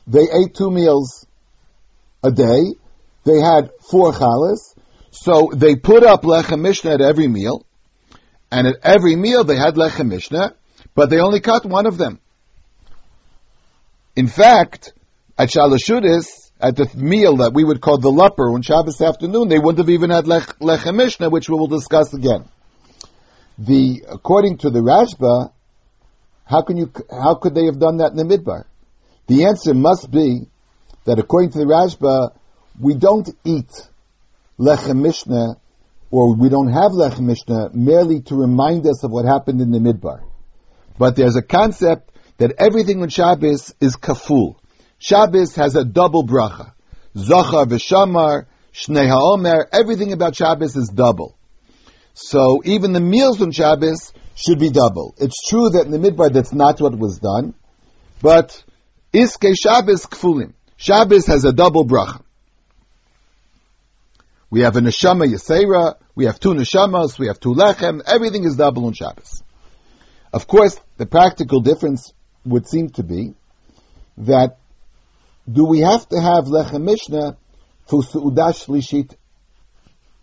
they 0.06 0.22
ate 0.22 0.54
two 0.54 0.70
meals 0.70 1.26
a 2.22 2.30
day, 2.30 2.74
they 3.24 3.40
had 3.40 3.70
four 3.80 4.12
challahs, 4.12 4.74
so 5.11 5.50
they 5.54 5.76
put 5.76 6.04
up 6.04 6.22
lechem 6.22 6.61
mishnah 6.61 6.92
at 6.92 7.00
every 7.00 7.28
meal, 7.28 7.64
and 8.50 8.66
at 8.66 8.76
every 8.82 9.16
meal 9.16 9.44
they 9.44 9.56
had 9.56 9.74
lechem 9.74 10.08
mishnah, 10.08 10.54
but 10.94 11.11
they 11.11 11.20
only 11.20 11.40
cut 11.40 11.64
one 11.64 11.87
of 11.87 11.98
them. 11.98 12.20
In 14.14 14.29
fact, 14.29 14.92
at 15.38 15.48
Shalashudis, 15.48 16.51
at 16.61 16.77
the 16.77 16.88
meal 16.94 17.38
that 17.38 17.53
we 17.55 17.64
would 17.64 17.81
call 17.81 17.98
the 17.98 18.11
leper 18.11 18.53
on 18.53 18.62
Shabbos 18.62 19.01
afternoon, 19.01 19.48
they 19.48 19.59
wouldn't 19.59 19.79
have 19.79 19.88
even 19.88 20.11
had 20.11 20.27
lech, 20.27 20.59
lechem 20.59 20.96
mishnah, 20.96 21.31
which 21.31 21.48
we 21.48 21.57
will 21.57 21.66
discuss 21.66 22.12
again. 22.12 22.44
The 23.59 24.05
according 24.09 24.59
to 24.59 24.70
the 24.70 24.81
Rashba, 24.81 25.53
how 26.44 26.62
can 26.62 26.77
you 26.77 26.92
how 27.11 27.35
could 27.35 27.55
they 27.55 27.66
have 27.66 27.79
done 27.79 27.98
that 27.98 28.11
in 28.12 28.16
the 28.16 28.25
midbar? 28.25 28.64
The 29.29 29.46
answer 29.46 29.75
must 29.75 30.11
be 30.11 30.46
that 31.05 31.18
according 31.18 31.53
to 31.53 31.59
the 31.59 31.64
Rashba, 31.64 32.37
we 32.79 32.94
don't 32.94 33.29
eat 33.44 33.70
lechem 34.59 35.03
mishnah, 35.03 35.57
or 36.11 36.37
we 36.37 36.48
don't 36.48 36.72
have 36.72 36.92
lechem 36.92 37.20
mishnah 37.20 37.70
merely 37.72 38.20
to 38.22 38.37
remind 38.37 38.87
us 38.87 39.03
of 39.05 39.11
what 39.11 39.25
happened 39.25 39.61
in 39.61 39.70
the 39.70 39.79
midbar. 39.79 40.22
But 40.98 41.16
there's 41.16 41.37
a 41.37 41.42
concept 41.42 42.12
that 42.42 42.55
everything 42.59 43.00
on 43.02 43.09
Shabbos 43.09 43.72
is 43.81 43.94
kaful. 43.94 44.57
Shabbos 44.98 45.55
has 45.55 45.76
a 45.76 45.85
double 45.85 46.26
bracha. 46.26 46.72
Zachar 47.16 47.66
v'shamar, 47.66 48.46
shnei 48.74 49.07
ha'omer, 49.07 49.68
everything 49.72 50.12
about 50.12 50.35
Shabbos 50.35 50.74
is 50.74 50.88
double. 50.88 51.37
So 52.14 52.61
even 52.64 52.94
the 52.94 53.00
meals 53.00 53.40
on 53.40 53.52
Shabbos 53.52 54.12
should 54.35 54.59
be 54.59 54.70
double. 54.70 55.14
It's 55.18 55.48
true 55.48 55.70
that 55.70 55.87
in 55.87 55.92
the 55.92 55.98
midbar 55.98 56.33
that's 56.33 56.52
not 56.52 56.81
what 56.81 56.98
was 56.98 57.20
done, 57.20 57.55
but 58.20 58.61
iske 59.12 59.55
Shabbos 59.55 60.07
kfulim. 60.07 60.55
Shabbos 60.76 61.26
has 61.26 61.44
a 61.44 61.52
double 61.52 61.87
bracha. 61.87 62.24
We 64.50 64.62
have 64.62 64.74
a 64.74 64.81
neshama 64.81 65.33
yisera, 65.33 65.94
we 66.16 66.24
have 66.24 66.40
two 66.40 66.55
neshamas, 66.55 67.20
we 67.20 67.28
have 67.28 67.38
two 67.38 67.55
lechem, 67.55 68.02
everything 68.05 68.42
is 68.42 68.57
double 68.57 68.87
on 68.87 68.94
Shabbos. 68.94 69.44
Of 70.33 70.48
course, 70.48 70.76
the 70.96 71.07
practical 71.07 71.61
difference 71.61 72.12
would 72.44 72.68
seem 72.68 72.90
to 72.90 73.02
be 73.02 73.35
that 74.18 74.59
do 75.50 75.64
we 75.64 75.81
have 75.81 76.09
to 76.09 76.20
have 76.20 76.44
lechem 76.44 76.83
mishnah 76.83 77.37
for 77.87 78.02
su'udah 78.02 78.52
shlishit 78.52 79.14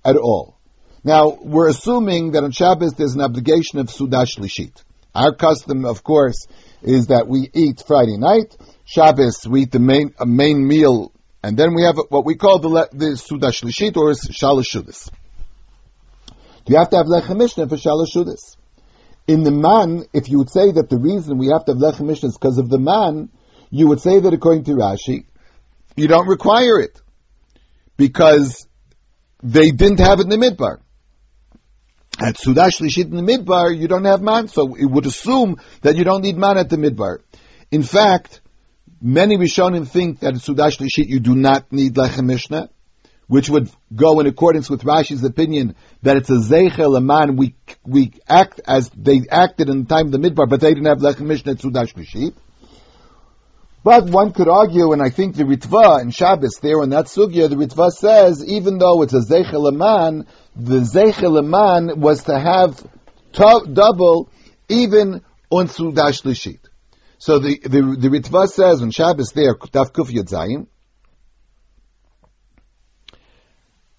at 0.04 0.16
all? 0.16 0.58
Now, 1.04 1.38
we're 1.42 1.70
assuming 1.70 2.32
that 2.32 2.44
on 2.44 2.52
Shabbos 2.52 2.94
there's 2.94 3.16
an 3.16 3.22
obligation 3.22 3.80
of 3.80 3.88
su'udah 3.88 4.26
shlishit. 4.26 4.84
Our 5.14 5.34
custom, 5.34 5.86
of 5.86 6.04
course, 6.04 6.48
is 6.82 7.08
that 7.08 7.28
we 7.28 7.50
eat 7.54 7.84
Friday 7.86 8.18
night. 8.18 8.56
Shabbos, 8.86 9.48
we 9.48 9.64
eat 9.64 9.72
the 9.72 9.80
main, 9.80 10.14
a 10.20 10.26
main 10.26 10.66
meal, 10.66 11.12
and 11.44 11.58
then 11.58 11.74
we 11.74 11.84
have 11.84 11.98
what 12.10 12.26
we 12.26 12.36
call 12.36 12.60
the, 12.60 12.90
the 12.92 13.18
su'udah 13.18 13.98
or 13.98 14.14
shalashudis. 14.14 15.10
Do 16.66 16.74
you 16.74 16.78
have 16.78 16.90
to 16.92 16.98
have 16.98 17.08
lechem 17.08 17.38
mishnah 17.38 17.68
for 17.68 17.76
shalashudis? 17.76 18.58
In 19.30 19.44
the 19.44 19.52
man, 19.52 20.06
if 20.12 20.28
you 20.28 20.40
would 20.40 20.50
say 20.50 20.72
that 20.72 20.90
the 20.90 20.98
reason 20.98 21.38
we 21.38 21.50
have 21.54 21.64
to 21.66 21.74
have 21.74 21.80
lechem 21.80 22.08
mishnah 22.08 22.30
is 22.30 22.36
because 22.36 22.58
of 22.58 22.68
the 22.68 22.80
man, 22.80 23.30
you 23.70 23.86
would 23.86 24.02
say 24.02 24.20
that 24.20 24.34
according 24.34 24.64
to 24.64 24.72
Rashi, 24.72 25.26
you 25.96 26.08
don't 26.08 26.28
require 26.28 26.80
it 26.80 27.00
because 27.96 28.68
they 29.44 29.70
didn't 29.70 30.00
have 30.00 30.20
it 30.20 30.24
in 30.24 30.30
the 30.30 30.38
midbar. 30.38 30.80
At 32.20 32.38
Sudash 32.38 32.82
Lishit 32.82 33.12
in 33.12 33.24
the 33.24 33.32
midbar, 33.32 33.78
you 33.78 33.88
don't 33.88 34.06
have 34.06 34.24
man, 34.24 34.48
so 34.48 34.74
it 34.74 34.86
would 34.86 35.06
assume 35.06 35.58
that 35.84 35.96
you 35.96 36.04
don't 36.04 36.24
need 36.24 36.36
man 36.36 36.58
at 36.58 36.72
the 36.72 36.78
midbar. 36.78 37.20
In 37.70 37.84
fact, 37.84 38.42
many 39.00 39.38
Rishonim 39.38 39.88
think 39.88 40.22
that 40.22 40.34
at 40.34 40.42
Sudash 40.42 40.80
Lishit 40.80 41.08
you 41.08 41.20
do 41.20 41.36
not 41.36 41.72
need 41.72 41.94
Lechem 41.94 42.26
Mishnah, 42.26 42.72
which 43.30 43.48
would 43.48 43.70
go 43.96 44.20
in 44.20 44.26
accordance 44.26 44.72
with 44.72 44.82
Rashi's 44.82 45.24
opinion 45.24 45.76
that 46.02 46.18
it's 46.18 46.32
a 46.32 46.40
Zeichel, 46.40 46.98
a 46.98 47.00
man, 47.00 47.36
we, 47.36 47.54
we 47.86 48.12
act 48.28 48.60
as 48.68 48.90
they 48.98 49.22
acted 49.30 49.70
in 49.70 49.84
the 49.84 49.88
time 49.88 50.08
of 50.08 50.12
the 50.12 50.18
midbar, 50.18 50.50
but 50.50 50.60
they 50.60 50.74
didn't 50.74 50.88
have 50.88 50.98
Lechem 50.98 51.28
Mishnah 51.28 51.52
at 51.52 51.60
Sudash 51.60 51.94
Lishit. 51.94 52.34
But 53.84 54.06
one 54.10 54.34
could 54.34 54.50
argue, 54.50 54.94
and 54.94 55.02
I 55.02 55.12
think 55.12 55.36
the 55.36 55.44
Ritva 55.44 56.02
in 56.02 56.10
Shabbos 56.10 56.58
there 56.60 56.82
in 56.82 56.90
that 56.90 57.06
sugya, 57.06 57.48
the 57.48 57.56
Ritva 57.56 57.92
says, 57.92 58.44
even 58.44 58.80
though 58.80 59.04
it's 59.04 59.14
a 59.14 59.22
Zeichel 59.22 59.68
Aman, 59.68 60.26
the 60.56 60.80
Zeichel 60.80 61.38
Aman 61.38 62.02
was 62.02 62.24
to 62.24 62.38
have 62.38 62.78
to- 63.34 63.70
double 63.72 64.32
even 64.70 65.22
on 65.52 65.68
Sudash 65.68 66.24
Lishit. 66.24 66.62
So 67.20 67.38
the, 67.38 67.60
the, 67.60 67.96
the 68.00 68.08
Ritva 68.10 68.48
says 68.48 68.82
on 68.82 68.90
Shabbos 68.90 69.34
there, 69.34 69.54
Daf 69.54 69.92
Kuf 69.92 70.10
Yud 70.10 70.30
Zayin, 70.30 70.66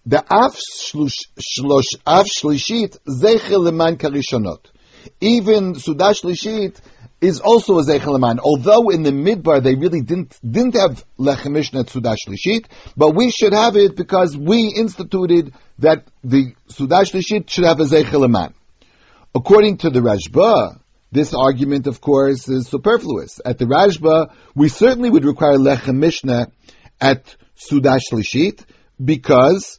the 0.07 0.25
Af 0.31 0.55
Shlosh, 0.55 1.85
Shlishit, 2.07 2.99
Zeichel 3.07 3.69
Aman 3.69 3.97
Karishonot. 3.97 4.67
Even 5.21 5.75
Sudash 5.75 6.23
Lishit, 6.25 6.81
is 7.21 7.41
also 7.41 7.79
a 7.79 7.85
Zeichel 7.85 8.41
Although 8.43 8.89
in 8.89 9.03
the 9.03 9.11
Midbar 9.11 9.63
they 9.63 9.75
really 9.75 10.01
didn't 10.01 10.39
didn't 10.43 10.75
have 10.75 11.05
Lechem 11.19 11.53
Mishnah 11.53 11.85
Sudash 11.85 12.27
Lishit, 12.27 12.65
but 12.97 13.15
we 13.15 13.31
should 13.31 13.53
have 13.53 13.77
it 13.77 13.95
because 13.95 14.37
we 14.37 14.73
instituted 14.75 15.53
that 15.79 16.07
the 16.25 16.55
Sudash 16.69 17.13
Lishit 17.13 17.51
should 17.51 17.65
have 17.65 17.81
a 17.81 17.85
Zeichel 17.85 18.55
According 19.35 19.79
to 19.79 19.91
the 19.91 20.01
Rashba, 20.01 20.81
this 21.13 21.35
argument, 21.35 21.87
of 21.87 22.01
course, 22.01 22.49
is 22.49 22.69
superfluous. 22.69 23.41
At 23.45 23.59
the 23.59 23.67
Rashba, 23.67 24.33
we 24.55 24.69
certainly 24.69 25.11
would 25.11 25.25
require 25.25 25.57
Lechem 25.57 25.97
Mishnah 25.97 26.51
at 27.01 27.37
Sudash 27.57 28.13
Lishit 28.13 28.65
because 29.03 29.79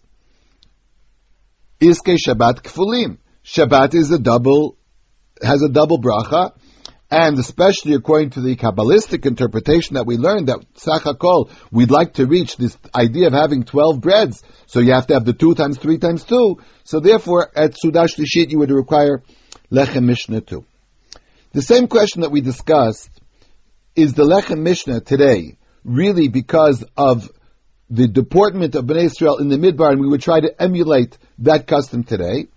Iske 1.81 2.15
Shabbat 2.15 2.61
Kfulim. 2.61 3.17
Shabbat 3.43 3.95
is 3.95 4.11
a 4.11 4.19
double, 4.19 4.77
has 5.41 5.63
a 5.63 5.69
double 5.69 5.99
bracha, 5.99 6.51
and 7.09 7.39
especially 7.39 7.95
according 7.95 8.29
to 8.31 8.41
the 8.41 8.55
Kabbalistic 8.55 9.25
interpretation 9.25 9.95
that 9.95 10.05
we 10.05 10.17
learned 10.17 10.47
that 10.47 10.59
Sachakol, 10.75 11.49
we'd 11.71 11.89
like 11.89 12.13
to 12.13 12.27
reach 12.27 12.55
this 12.55 12.77
idea 12.95 13.27
of 13.27 13.33
having 13.33 13.63
12 13.63 13.99
breads. 13.99 14.43
So 14.67 14.79
you 14.79 14.93
have 14.93 15.07
to 15.07 15.15
have 15.15 15.25
the 15.25 15.33
two 15.33 15.55
times 15.55 15.79
three 15.79 15.97
times 15.97 16.23
two. 16.23 16.59
So 16.83 16.99
therefore, 16.99 17.49
at 17.55 17.73
Sudash 17.83 18.15
Lishit, 18.19 18.51
you 18.51 18.59
would 18.59 18.69
require 18.69 19.23
Lechem 19.71 20.03
Mishnah 20.03 20.41
too. 20.41 20.63
The 21.53 21.63
same 21.63 21.87
question 21.87 22.21
that 22.21 22.31
we 22.31 22.41
discussed 22.41 23.09
is 23.95 24.13
the 24.13 24.23
Lechem 24.23 24.59
Mishnah 24.59 25.01
today 25.01 25.57
really 25.83 26.27
because 26.27 26.85
of 26.95 27.27
the 27.91 28.07
deportment 28.07 28.73
of 28.73 28.85
Bnei 28.85 29.03
Israel 29.03 29.37
in 29.37 29.49
the 29.49 29.57
Midbar 29.57 29.91
and 29.91 30.01
we 30.01 30.07
would 30.07 30.21
try 30.21 30.39
to 30.39 30.59
emulate 30.59 31.17
that 31.39 31.67
custom 31.67 32.03
today? 32.03 32.47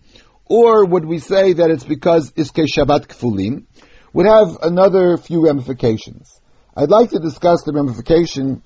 Or 0.47 0.87
would 0.87 1.05
we 1.05 1.19
say 1.19 1.53
that 1.55 1.71
it's 1.71 1.85
because 1.85 2.33
Iske 2.33 2.67
Shabbat 2.75 3.09
Kfulim? 3.09 3.67
would 4.15 4.27
have 4.27 4.57
another 4.63 5.19
few 5.19 5.45
ramifications. 5.45 6.41
I'd 6.75 6.89
like 6.89 7.11
to 7.11 7.19
discuss 7.19 7.65
the 7.65 7.73
ramification 7.73 8.63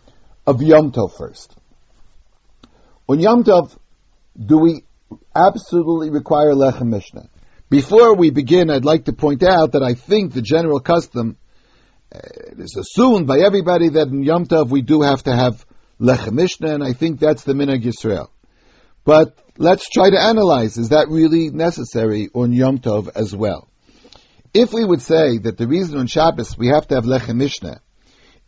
of 0.46 0.62
Yom 0.62 0.92
Tov 0.92 1.16
first. 1.16 1.52
On 3.08 3.18
Yom 3.18 3.42
Tov, 3.44 3.76
do 4.38 4.58
we 4.58 4.84
absolutely 5.34 6.10
require 6.10 6.52
Lechem 6.52 6.88
Mishnah? 6.88 7.30
Before 7.70 8.14
we 8.14 8.30
begin, 8.30 8.70
I'd 8.70 8.84
like 8.84 9.06
to 9.06 9.14
point 9.14 9.42
out 9.42 9.72
that 9.72 9.82
I 9.82 9.94
think 9.94 10.34
the 10.34 10.42
general 10.42 10.80
custom 10.80 11.38
uh, 12.14 12.18
is 12.58 12.76
assumed 12.76 13.26
by 13.26 13.40
everybody 13.40 13.88
that 13.90 14.08
in 14.08 14.22
Yom 14.22 14.46
Tov 14.46 14.68
we 14.68 14.82
do 14.82 15.00
have 15.00 15.22
to 15.24 15.34
have 15.34 15.64
Lechem 16.00 16.32
Mishnah, 16.32 16.74
and 16.74 16.84
I 16.84 16.92
think 16.92 17.18
that's 17.18 17.44
the 17.44 17.54
Minhag 17.54 17.82
Yisrael. 17.82 18.28
But 19.04 19.36
let's 19.56 19.88
try 19.88 20.10
to 20.10 20.20
analyze, 20.20 20.76
is 20.76 20.90
that 20.90 21.08
really 21.08 21.50
necessary 21.50 22.28
on 22.34 22.52
Yom 22.52 22.78
Tov 22.78 23.08
as 23.14 23.34
well? 23.34 23.68
If 24.54 24.72
we 24.72 24.84
would 24.84 25.02
say 25.02 25.38
that 25.38 25.58
the 25.58 25.66
reason 25.66 25.98
on 25.98 26.06
Shabbos 26.06 26.56
we 26.56 26.68
have 26.68 26.86
to 26.88 26.94
have 26.94 27.04
Lechem 27.04 27.36
Mishnah 27.36 27.80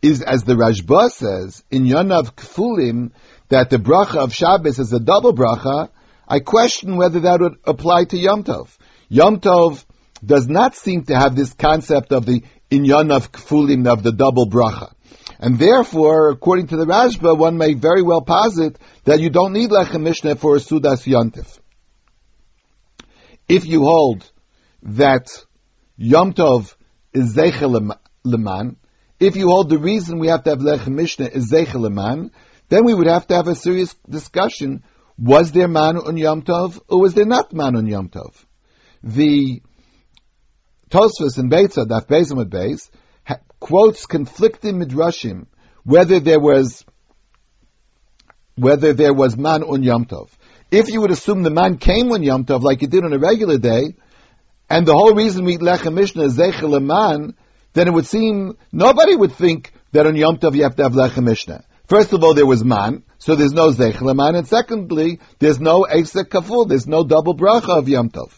is, 0.01 0.21
as 0.21 0.43
the 0.43 0.53
Rashba 0.53 1.11
says, 1.11 1.63
in 1.69 1.83
Yonav 1.85 2.33
Kfulim, 2.33 3.11
that 3.49 3.69
the 3.69 3.77
bracha 3.77 4.17
of 4.17 4.33
Shabbos 4.33 4.79
is 4.79 4.93
a 4.93 4.99
double 4.99 5.33
bracha, 5.33 5.89
I 6.27 6.39
question 6.39 6.95
whether 6.95 7.19
that 7.21 7.41
would 7.41 7.57
apply 7.65 8.05
to 8.05 8.17
Yom 8.17 8.43
Tov. 8.43 8.69
Yom 9.09 9.39
Tov 9.41 9.83
does 10.25 10.47
not 10.47 10.75
seem 10.75 11.03
to 11.03 11.15
have 11.15 11.35
this 11.35 11.53
concept 11.53 12.11
of 12.11 12.25
the 12.25 12.43
inyan 12.71 13.11
of 13.11 13.31
kfulim 13.31 13.87
of 13.91 14.01
the 14.01 14.11
double 14.11 14.47
bracha. 14.47 14.93
And 15.39 15.57
therefore, 15.57 16.29
according 16.29 16.67
to 16.67 16.77
the 16.77 16.85
Rashba, 16.85 17.37
one 17.37 17.57
may 17.57 17.73
very 17.73 18.03
well 18.03 18.21
posit 18.21 18.77
that 19.05 19.19
you 19.19 19.29
don't 19.29 19.53
need 19.53 19.71
Lechem 19.71 20.01
Mishnah 20.01 20.35
for 20.35 20.55
a 20.55 20.59
Sudas 20.59 21.05
Yontif. 21.05 21.59
If 23.49 23.65
you 23.65 23.81
hold 23.81 24.29
that 24.83 25.27
Yom 25.97 26.33
Tov 26.33 26.75
is 27.11 27.35
Zeichel 27.35 27.97
Leman, 28.23 28.77
if 29.19 29.35
you 29.35 29.47
hold 29.47 29.69
the 29.69 29.79
reason 29.79 30.19
we 30.19 30.27
have 30.27 30.43
to 30.43 30.51
have 30.51 30.59
Lechem 30.59 30.93
Mishnah 30.93 31.27
is 31.27 31.51
Zeichel 31.51 31.91
man, 31.91 32.31
then 32.69 32.85
we 32.85 32.93
would 32.93 33.07
have 33.07 33.27
to 33.27 33.35
have 33.35 33.47
a 33.47 33.55
serious 33.55 33.95
discussion. 34.09 34.83
Was 35.17 35.51
there 35.51 35.67
man 35.67 35.97
on 35.97 36.17
Yom 36.17 36.43
Tov, 36.43 36.79
or 36.87 37.01
was 37.01 37.15
there 37.15 37.25
not 37.25 37.51
man 37.51 37.75
on 37.75 37.87
Yom 37.87 38.09
Tov? 38.09 38.33
The 39.03 39.61
Tosfos 40.91 41.37
and 41.37 41.49
Beitza, 41.49 41.85
Daf 41.85 42.05
Beis 42.07 42.31
and 42.31 42.51
Beis, 42.51 42.89
quotes 43.59 44.05
conflicting 44.05 44.79
midrashim 44.79 45.45
whether 45.83 46.19
there 46.19 46.39
was 46.39 46.85
whether 48.55 48.93
there 48.93 49.13
was 49.13 49.37
man 49.37 49.63
on 49.63 49.81
Yom 49.81 50.05
Tov. 50.05 50.29
If 50.69 50.89
you 50.89 51.01
would 51.01 51.11
assume 51.11 51.43
the 51.43 51.49
man 51.49 51.77
came 51.77 52.11
on 52.11 52.21
Yom 52.21 52.45
Tov 52.45 52.61
like 52.61 52.81
he 52.81 52.87
did 52.87 53.03
on 53.03 53.13
a 53.13 53.17
regular 53.17 53.57
day, 53.57 53.95
and 54.69 54.85
the 54.85 54.93
whole 54.93 55.15
reason 55.15 55.45
we 55.45 55.55
eat 55.55 55.61
Lechem 55.61 55.93
Mishnah 55.93 56.23
is 56.23 56.37
man, 56.37 57.35
then 57.73 57.87
it 57.87 57.93
would 57.93 58.05
seem 58.05 58.57
nobody 58.71 59.15
would 59.15 59.33
think 59.33 59.73
that 59.93 60.05
on 60.05 60.15
Yom 60.15 60.37
Tov 60.37 60.55
you 60.55 60.63
have 60.63 60.75
to 60.75 60.83
have 60.83 60.93
Lechem 60.93 61.23
Mishnah. 61.23 61.63
First 61.87 62.13
of 62.13 62.23
all, 62.23 62.33
there 62.33 62.45
was 62.45 62.63
man, 62.63 63.03
so 63.17 63.35
there's 63.35 63.53
no 63.53 63.71
Zeichel 63.71 64.15
man, 64.15 64.35
and 64.35 64.47
secondly, 64.47 65.19
there's 65.39 65.59
no 65.59 65.83
Eisek 65.83 66.25
Kaful, 66.25 66.67
there's 66.67 66.87
no 66.87 67.03
double 67.03 67.35
bracha 67.35 67.77
of 67.77 67.89
Yom 67.89 68.09
Tov. 68.09 68.31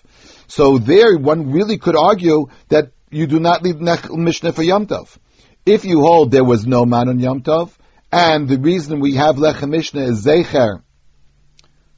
So 0.56 0.78
there, 0.78 1.18
one 1.18 1.52
really 1.52 1.80
could 1.80 1.96
argue 1.96 2.46
that 2.70 2.92
you 3.10 3.26
do 3.26 3.40
not 3.40 3.64
need 3.64 3.82
Mishnah 3.82 4.54
for 4.54 4.62
Yom 4.62 4.86
Tov. 4.86 5.18
If 5.66 5.84
you 5.84 6.02
hold 6.02 6.30
there 6.30 6.44
was 6.44 6.68
no 6.68 6.86
man 6.86 7.10
on 7.10 7.18
Yom 7.18 7.42
Tov, 7.42 7.72
and 8.12 8.48
the 8.48 8.60
reason 8.60 9.00
we 9.00 9.16
have 9.16 9.38
Lechem 9.38 9.70
Mishnah 9.70 10.04
is 10.04 10.24
Zecher 10.24 10.84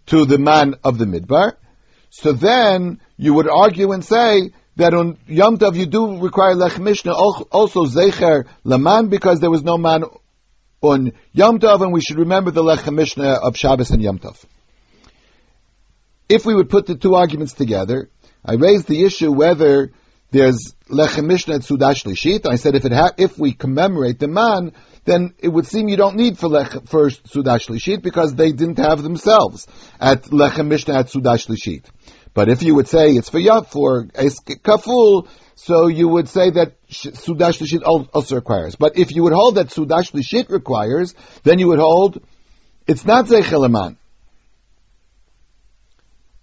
to 0.06 0.26
the 0.26 0.38
man 0.38 0.76
of 0.86 0.98
the 0.98 1.04
Midbar, 1.04 1.58
so 2.10 2.32
then 2.32 3.02
you 3.18 3.34
would 3.34 3.50
argue 3.50 3.91
and 3.91 4.06
say 4.06 4.52
that 4.78 4.94
on 4.94 5.18
Yom 5.28 5.58
Tov 5.58 5.76
you 5.76 5.86
do 5.86 6.20
require 6.20 6.54
Lechem 6.54 6.84
Mishnah, 6.84 7.12
also 7.13 7.86
Zecher 7.88 8.46
Laman, 8.63 9.10
because 9.10 9.41
there 9.41 9.52
was 9.52 9.63
no 9.63 9.78
man 9.78 10.06
on 10.80 11.12
Yom 11.34 11.60
Tov, 11.60 11.82
and 11.82 11.91
we 11.91 12.00
should 12.00 12.20
remember 12.20 12.52
the 12.52 12.63
Lechem 12.63 12.96
Mishnah 12.96 13.34
of 13.44 13.58
Shabbos 13.58 13.91
and 13.91 14.02
Yom 14.02 14.20
Tov. 14.20 14.41
If 16.30 16.46
we 16.46 16.56
would 16.56 16.70
put 16.70 16.88
the 16.88 16.96
two 16.96 17.15
arguments 17.15 17.54
together, 17.54 18.10
I 18.45 18.53
raised 18.53 18.88
the 18.88 19.03
issue 19.03 19.31
whether 19.31 19.91
there's 20.31 20.75
Lechem 20.89 21.25
Mishnah 21.25 21.55
at 21.55 21.62
Sudash 21.62 22.05
Lishit. 22.05 22.45
I 22.49 22.58
said 22.58 22.75
if 22.75 22.86
it 22.86 22.91
ha- 22.91 23.13
if 23.17 23.39
we 23.39 23.53
commemorate 23.53 24.19
the 24.19 24.27
man, 24.27 24.73
then 25.05 25.34
it 25.39 25.49
would 25.49 25.65
seem 25.65 25.88
you 25.88 25.97
don't 25.97 26.15
need 26.15 26.38
for 26.38 26.47
Lech- 26.47 26.88
for 26.88 27.10
Sudash 27.10 27.69
Lishit 27.69 28.03
because 28.03 28.36
they 28.36 28.51
didn't 28.51 28.77
have 28.77 29.01
themselves 29.01 29.67
at 29.99 30.23
Lechem 30.25 30.67
Mishnah 30.67 30.99
at 30.99 31.08
Sudash 31.08 31.47
Lishit. 31.47 31.86
But 32.34 32.49
if 32.49 32.62
you 32.62 32.75
would 32.75 32.88
say 32.88 33.12
it's 33.12 33.29
for 33.29 33.39
Yat 33.39 33.71
for 33.71 34.05
Kaful, 34.05 35.27
so 35.55 35.88
you 35.88 36.08
would 36.10 36.27
say 36.27 36.51
that 36.51 36.73
Sudash 36.89 37.62
Lishit 37.62 37.81
also 38.13 38.36
requires. 38.36 38.75
But 38.75 38.97
if 38.97 39.15
you 39.15 39.23
would 39.23 39.34
hold 39.34 39.55
that 39.55 39.67
Sudash 39.67 40.12
Lishit 40.12 40.49
requires, 40.49 41.15
then 41.43 41.60
you 41.60 41.69
would 41.69 41.79
hold 41.79 42.21
it's 42.86 43.05
not 43.05 43.25
Zeichel 43.25 43.97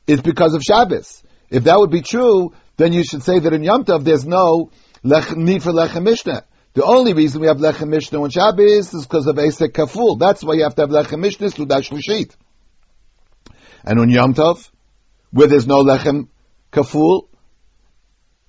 It's 0.08 0.22
because 0.22 0.54
of 0.54 0.62
Shabbos. 0.62 1.21
If 1.52 1.64
that 1.64 1.78
would 1.78 1.90
be 1.90 2.00
true, 2.00 2.54
then 2.78 2.94
you 2.94 3.04
should 3.04 3.22
say 3.22 3.38
that 3.38 3.52
in 3.52 3.62
Yom 3.62 3.84
Tov 3.84 4.04
there's 4.04 4.24
no 4.24 4.70
lech, 5.02 5.36
need 5.36 5.62
for 5.62 5.70
Lechem 5.70 6.02
Mishnah. 6.02 6.44
The 6.72 6.82
only 6.82 7.12
reason 7.12 7.42
we 7.42 7.48
have 7.48 7.58
Lechem 7.58 7.88
Mishnah 7.88 8.22
on 8.22 8.30
Shabbos 8.30 8.94
is 8.94 9.06
because 9.06 9.26
of 9.26 9.36
Esek 9.36 9.72
Kaful. 9.72 10.18
That's 10.18 10.42
why 10.42 10.54
you 10.54 10.62
have 10.62 10.74
to 10.76 10.82
have 10.82 10.90
Lechem 10.90 11.20
Mishnah, 11.20 11.48
Sudash 11.48 11.90
Lishit. 11.90 12.34
And 13.84 14.00
on 14.00 14.08
Yom 14.08 14.32
Tov, 14.32 14.70
where 15.30 15.46
there's 15.46 15.66
no 15.66 15.84
Lechem 15.84 16.28
Kaful, 16.72 17.28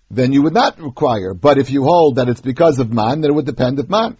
then 0.09 0.31
you 0.31 0.41
would 0.43 0.53
not 0.53 0.79
require. 0.79 1.33
But 1.33 1.57
if 1.57 1.71
you 1.71 1.83
hold 1.83 2.15
that 2.15 2.29
it's 2.29 2.39
because 2.39 2.79
of 2.79 2.93
man, 2.93 3.19
then 3.19 3.31
it 3.31 3.33
would 3.33 3.45
depend 3.45 3.79
of 3.79 3.89
man. 3.89 4.15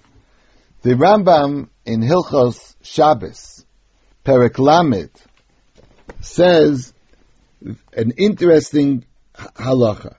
The 0.81 0.95
Rambam 0.95 1.69
in 1.85 2.01
Hilchos 2.01 2.75
Shabbos, 2.81 3.65
Perek 4.25 4.59
Lamed, 4.59 5.11
says 6.19 6.92
an 7.93 8.11
interesting 8.17 9.05
halacha. 9.35 10.15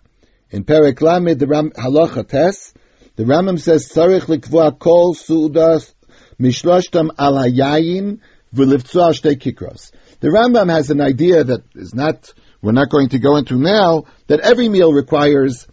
In 0.50 0.64
Perek 0.64 1.00
Lamed, 1.00 1.38
the 1.38 1.46
Ram, 1.46 1.70
halacha 1.70 2.26
test, 2.26 2.76
the 3.16 3.24
Rambam 3.24 3.60
says, 3.60 3.90
Tzarich 3.92 4.22
likvua 4.22 4.78
kol 4.78 5.14
su'udas 5.14 5.92
mishloshtam 6.40 7.10
al 7.18 7.34
hayayin 7.34 8.20
v'livtzua 8.54 9.12
shtei 9.12 9.36
kikros. 9.36 9.92
The 10.20 10.28
Rambam 10.28 10.70
has 10.70 10.90
an 10.90 11.00
idea 11.00 11.44
that 11.44 11.62
is 11.74 11.94
not, 11.94 12.32
we're 12.62 12.72
not 12.72 12.90
going 12.90 13.10
to 13.10 13.18
go 13.18 13.36
into 13.36 13.56
now, 13.56 14.04
that 14.26 14.40
every 14.40 14.68
meal 14.68 14.92
requires 14.92 15.66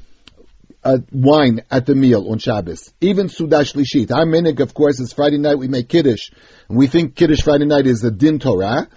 uh, 0.83 0.97
wine 1.11 1.61
at 1.69 1.85
the 1.85 1.95
meal 1.95 2.27
on 2.31 2.39
Shabbos, 2.39 2.93
even 3.01 3.27
Sudash 3.27 3.75
Lishit. 3.75 4.11
Our 4.11 4.25
minig, 4.25 4.59
of 4.59 4.73
course, 4.73 4.99
is 4.99 5.13
Friday 5.13 5.37
night 5.37 5.57
we 5.57 5.67
make 5.67 5.89
Kiddush, 5.89 6.31
and 6.69 6.77
we 6.77 6.87
think 6.87 7.15
Kiddush 7.15 7.41
Friday 7.41 7.65
night 7.65 7.85
is 7.85 8.03
a 8.03 8.11
din 8.11 8.39
Torah. 8.39 8.87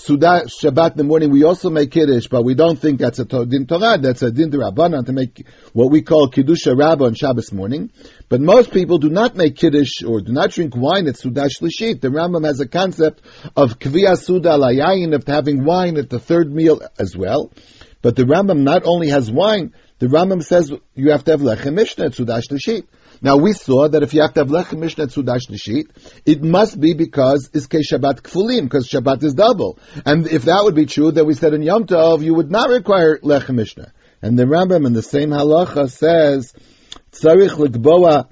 Suda 0.00 0.44
Shabbat 0.46 0.92
in 0.92 0.96
the 0.98 1.04
morning, 1.04 1.30
we 1.30 1.42
also 1.42 1.70
make 1.70 1.90
Kiddush, 1.90 2.28
but 2.28 2.44
we 2.44 2.54
don't 2.54 2.78
think 2.78 3.00
that's 3.00 3.18
a 3.18 3.24
din 3.24 3.66
Torah, 3.66 3.98
that's 3.98 4.22
a 4.22 4.30
din 4.30 4.50
Rabbanan 4.50 5.06
to 5.06 5.12
make 5.12 5.44
what 5.72 5.90
we 5.90 6.02
call 6.02 6.28
Kiddush 6.28 6.66
Rabbah 6.66 7.06
on 7.06 7.14
Shabbos 7.14 7.52
morning. 7.52 7.90
But 8.28 8.40
most 8.40 8.70
people 8.70 8.98
do 8.98 9.10
not 9.10 9.34
make 9.34 9.56
Kiddush 9.56 10.04
or 10.06 10.20
do 10.20 10.32
not 10.32 10.50
drink 10.50 10.76
wine 10.76 11.08
at 11.08 11.16
Sudash 11.16 11.60
Lishit. 11.60 12.00
The 12.00 12.08
Rambam 12.08 12.46
has 12.46 12.60
a 12.60 12.68
concept 12.68 13.22
of 13.56 13.78
Kviyah 13.78 14.16
Suda 14.16 14.50
Layayin, 14.50 15.14
of 15.14 15.26
having 15.26 15.64
wine 15.64 15.96
at 15.96 16.08
the 16.08 16.20
third 16.20 16.52
meal 16.52 16.80
as 16.98 17.16
well. 17.16 17.50
But 18.00 18.14
the 18.14 18.22
Rambam 18.22 18.60
not 18.60 18.82
only 18.84 19.08
has 19.08 19.30
wine, 19.30 19.74
the 19.98 20.06
Rambam 20.06 20.44
says 20.44 20.72
you 20.94 21.10
have 21.10 21.24
to 21.24 21.32
have 21.32 21.40
Lechem 21.40 21.74
Mishnah 21.74 22.06
at 22.06 22.12
Sudash 22.12 22.50
Lishit. 22.50 22.86
Now 23.20 23.36
we 23.36 23.52
saw 23.52 23.88
that 23.88 24.02
if 24.02 24.14
you 24.14 24.22
have 24.22 24.34
to 24.34 24.40
have 24.40 24.48
lechem 24.48 24.78
mishnah 24.78 25.08
tzudash 25.08 25.48
nishit, 25.50 25.88
it 26.24 26.42
must 26.42 26.78
be 26.78 26.94
because 26.94 27.50
it's 27.52 27.66
ke 27.66 27.82
Shabbat 27.82 28.22
kfulim, 28.22 28.62
because 28.62 28.88
Shabbat 28.88 29.24
is 29.24 29.34
double. 29.34 29.78
And 30.06 30.26
if 30.26 30.44
that 30.44 30.60
would 30.62 30.76
be 30.76 30.86
true, 30.86 31.10
then 31.10 31.26
we 31.26 31.34
said 31.34 31.52
in 31.52 31.62
Yom 31.62 31.86
Tov 31.86 32.22
you 32.22 32.34
would 32.34 32.50
not 32.50 32.70
require 32.70 33.18
lechem 33.18 33.56
mishnah. 33.56 33.92
And 34.22 34.38
the 34.38 34.44
Rambam 34.44 34.86
in 34.86 34.92
the 34.92 35.02
same 35.02 35.30
halacha 35.30 35.90
says, 35.90 36.52
tzarich 37.12 37.50
likboa 37.50 38.28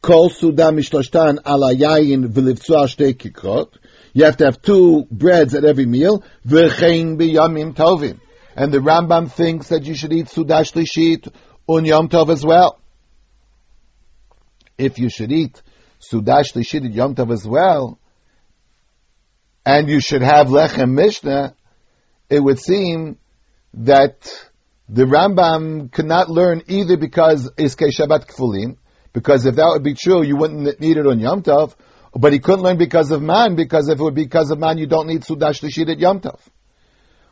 kol 0.00 0.30
suda 0.30 0.70
mishloshtan 0.70 1.46
ala 1.46 1.74
yayin 1.74 2.26
v'livtzua 2.28 2.86
shtei. 2.88 3.68
You 4.14 4.24
have 4.24 4.38
to 4.38 4.44
have 4.46 4.62
two 4.62 5.06
breads 5.10 5.54
at 5.54 5.64
every 5.64 5.86
meal. 5.86 6.24
V'chein 6.46 7.18
biyamim 7.18 7.74
tovim. 7.74 8.20
And 8.56 8.72
the 8.72 8.78
Rambam 8.78 9.30
thinks 9.30 9.68
that 9.68 9.84
you 9.84 9.94
should 9.94 10.12
eat 10.14 10.26
sudash 10.26 10.72
lishit 10.72 11.30
on 11.66 11.84
Yom 11.84 12.08
Tov 12.08 12.30
as 12.30 12.44
well 12.44 12.80
if 14.78 14.98
you 14.98 15.08
should 15.08 15.32
eat 15.32 15.62
Sudash 16.00 16.54
Lishit 16.54 16.92
Yom 16.94 17.14
Tov 17.14 17.32
as 17.32 17.46
well, 17.46 17.98
and 19.64 19.88
you 19.88 20.00
should 20.00 20.22
have 20.22 20.48
Lechem 20.48 20.92
Mishnah, 20.92 21.54
it 22.28 22.40
would 22.40 22.58
seem 22.58 23.18
that 23.74 24.28
the 24.88 25.04
Rambam 25.04 25.90
cannot 25.90 26.28
learn 26.28 26.62
either 26.68 26.96
because 26.96 27.50
Iskei 27.56 27.90
Shabbat 27.90 28.26
Kfulim, 28.26 28.76
because 29.12 29.46
if 29.46 29.56
that 29.56 29.68
would 29.72 29.82
be 29.82 29.94
true, 29.94 30.22
you 30.22 30.36
wouldn't 30.36 30.80
need 30.80 30.96
it 30.96 31.06
on 31.06 31.20
Yom 31.20 31.42
Tov, 31.42 31.74
but 32.12 32.32
he 32.32 32.38
couldn't 32.38 32.62
learn 32.62 32.76
because 32.76 33.10
of 33.10 33.22
man, 33.22 33.56
because 33.56 33.88
if 33.88 33.98
it 33.98 34.02
would 34.02 34.14
be 34.14 34.24
because 34.24 34.50
of 34.50 34.58
man, 34.58 34.78
you 34.78 34.86
don't 34.86 35.06
need 35.06 35.22
Sudash 35.22 35.62
Lishit 35.62 35.90
at 35.90 35.98
Yom 35.98 36.20
Tov. 36.20 36.38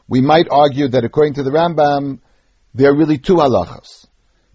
We 0.08 0.20
might 0.20 0.46
argue 0.50 0.88
that 0.88 1.04
according 1.04 1.34
to 1.34 1.42
the 1.42 1.50
Rambam, 1.50 2.20
there 2.74 2.90
are 2.90 2.96
really 2.96 3.18
two 3.18 3.34
halachas. 3.34 4.06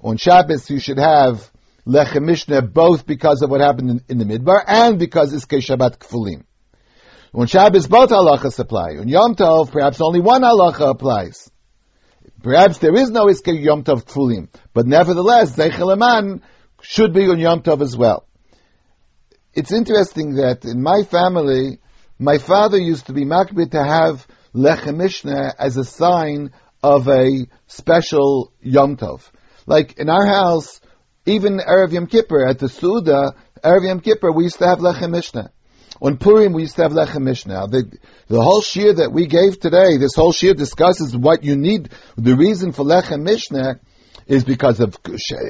On 0.01 0.17
Shabbos, 0.17 0.69
you 0.69 0.79
should 0.79 0.97
have 0.97 1.49
Lechem 1.87 2.23
Mishnah, 2.23 2.63
both 2.63 3.05
because 3.05 3.41
of 3.41 3.49
what 3.49 3.61
happened 3.61 3.89
in, 3.89 4.01
in 4.09 4.17
the 4.17 4.25
Midbar 4.25 4.61
and 4.67 4.99
because 4.99 5.31
it's 5.31 5.45
Shabbat 5.45 5.99
Kfulim. 5.99 6.43
On 7.33 7.47
Shabbos, 7.47 7.87
both 7.87 8.09
halachas 8.09 8.59
apply. 8.59 8.97
On 8.99 9.07
Yom 9.07 9.35
Tov, 9.35 9.71
perhaps 9.71 10.01
only 10.01 10.19
one 10.19 10.41
halacha 10.41 10.89
applies. 10.89 11.49
Perhaps 12.43 12.79
there 12.79 12.95
is 12.95 13.09
no 13.09 13.25
Iske 13.25 13.63
Yom 13.63 13.85
Tov 13.85 14.03
Kfulim, 14.03 14.49
but 14.73 14.85
nevertheless, 14.85 15.55
Zeichel 15.55 16.41
should 16.81 17.13
be 17.13 17.29
on 17.29 17.39
Yom 17.39 17.61
Tov 17.61 17.81
as 17.81 17.95
well. 17.95 18.27
It's 19.53 19.71
interesting 19.71 20.35
that 20.35 20.65
in 20.65 20.83
my 20.83 21.03
family, 21.03 21.79
my 22.19 22.37
father 22.37 22.77
used 22.77 23.07
to 23.07 23.13
be 23.13 23.23
makbid 23.23 23.71
to 23.71 23.83
have 23.83 24.27
Lechem 24.53 24.97
Mishnah 24.97 25.53
as 25.57 25.77
a 25.77 25.85
sign 25.85 26.51
of 26.83 27.07
a 27.07 27.47
special 27.67 28.51
Yom 28.61 28.97
Tov. 28.97 29.21
Like 29.65 29.97
in 29.97 30.09
our 30.09 30.25
house, 30.25 30.81
even 31.27 31.59
Erev 31.59 31.91
Yom 31.91 32.07
Kippur, 32.07 32.47
at 32.47 32.57
the 32.57 32.69
Suda, 32.69 33.33
Erev 33.63 33.87
Yom 33.87 33.99
Kippur, 33.99 34.31
we 34.31 34.45
used 34.45 34.59
to 34.59 34.67
have 34.67 34.79
Lechem 34.79 35.11
Mishnah. 35.11 35.51
On 36.01 36.17
Purim, 36.17 36.53
we 36.53 36.61
used 36.61 36.75
to 36.77 36.83
have 36.83 36.91
Lechem 36.91 37.23
Mishnah. 37.23 37.67
The, 37.67 37.91
the 38.27 38.41
whole 38.41 38.61
shir 38.61 38.93
that 38.93 39.11
we 39.11 39.27
gave 39.27 39.59
today, 39.59 39.97
this 39.97 40.15
whole 40.15 40.31
shir 40.31 40.53
discusses 40.53 41.15
what 41.15 41.43
you 41.43 41.55
need. 41.55 41.89
The 42.15 42.35
reason 42.35 42.71
for 42.71 42.83
Lechem 42.83 43.23
Mishnah 43.23 43.79
is 44.25 44.43
because 44.43 44.79
of 44.79 44.97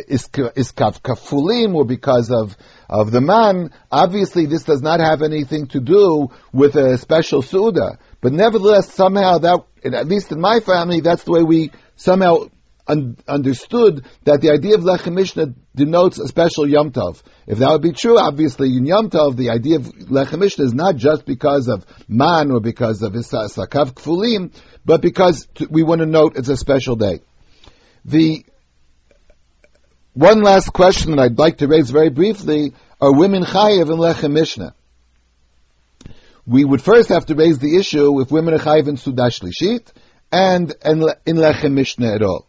is, 0.07 0.29
is 0.55 0.71
kafulim 0.71 1.73
or 1.73 1.85
because 1.85 2.31
of 2.31 2.55
of 2.89 3.11
the 3.11 3.21
man. 3.21 3.71
Obviously, 3.91 4.45
this 4.45 4.63
does 4.63 4.81
not 4.81 4.99
have 4.99 5.21
anything 5.21 5.67
to 5.67 5.79
do 5.79 6.29
with 6.53 6.75
a 6.75 6.97
special 6.97 7.41
suda. 7.41 7.97
But 8.21 8.33
nevertheless, 8.33 8.93
somehow 8.93 9.39
that, 9.39 9.65
at 9.83 10.07
least 10.07 10.31
in 10.31 10.39
my 10.39 10.59
family, 10.59 11.01
that's 11.01 11.23
the 11.23 11.31
way 11.31 11.43
we 11.43 11.71
somehow 11.95 12.49
un- 12.87 13.17
understood 13.27 14.05
that 14.23 14.41
the 14.41 14.51
idea 14.51 14.75
of 14.75 14.81
Lechem 14.81 15.13
Mishnah 15.13 15.53
denotes 15.75 16.19
a 16.19 16.27
special 16.27 16.67
Yom 16.67 16.91
Tov. 16.91 17.21
If 17.45 17.59
that 17.59 17.71
would 17.71 17.81
be 17.81 17.91
true, 17.91 18.19
obviously 18.19 18.75
in 18.75 18.85
Yom 18.85 19.09
Tov, 19.09 19.35
the 19.35 19.49
idea 19.49 19.77
of 19.77 19.85
Lechem 19.85 20.39
Mishnah 20.39 20.65
is 20.65 20.73
not 20.73 20.95
just 20.95 21.25
because 21.25 21.67
of 21.67 21.85
Man 22.07 22.51
or 22.51 22.59
because 22.59 23.01
of 23.01 23.15
Issa 23.15 23.49
Sakav 23.49 23.93
Kfulim, 23.93 24.53
but 24.85 25.01
because 25.01 25.47
t- 25.53 25.67
we 25.69 25.83
want 25.83 25.99
to 25.99 26.05
note 26.05 26.37
it's 26.37 26.49
a 26.49 26.57
special 26.57 26.95
day. 26.95 27.21
The 28.05 28.45
one 30.13 30.41
last 30.41 30.73
question 30.73 31.11
that 31.11 31.19
I'd 31.19 31.37
like 31.37 31.59
to 31.59 31.67
raise 31.67 31.89
very 31.89 32.09
briefly 32.09 32.73
are 32.99 33.13
women 33.13 33.43
chayiv 33.43 33.83
in 33.83 33.97
Lechem 33.97 34.31
Mishnah? 34.31 34.73
We 36.45 36.63
would 36.63 36.81
first 36.81 37.09
have 37.09 37.25
to 37.27 37.35
raise 37.35 37.59
the 37.59 37.77
issue 37.77 38.19
if 38.21 38.31
women 38.31 38.53
are 38.53 38.59
chayiv 38.59 38.87
in 38.87 38.95
Sudash 38.95 39.43
Lishit 39.43 39.91
and 40.31 40.73
in, 40.83 41.03
in 41.25 41.35
Lechem 41.37 41.73
Mishnah 41.73 42.15
at 42.15 42.23
all. 42.23 42.47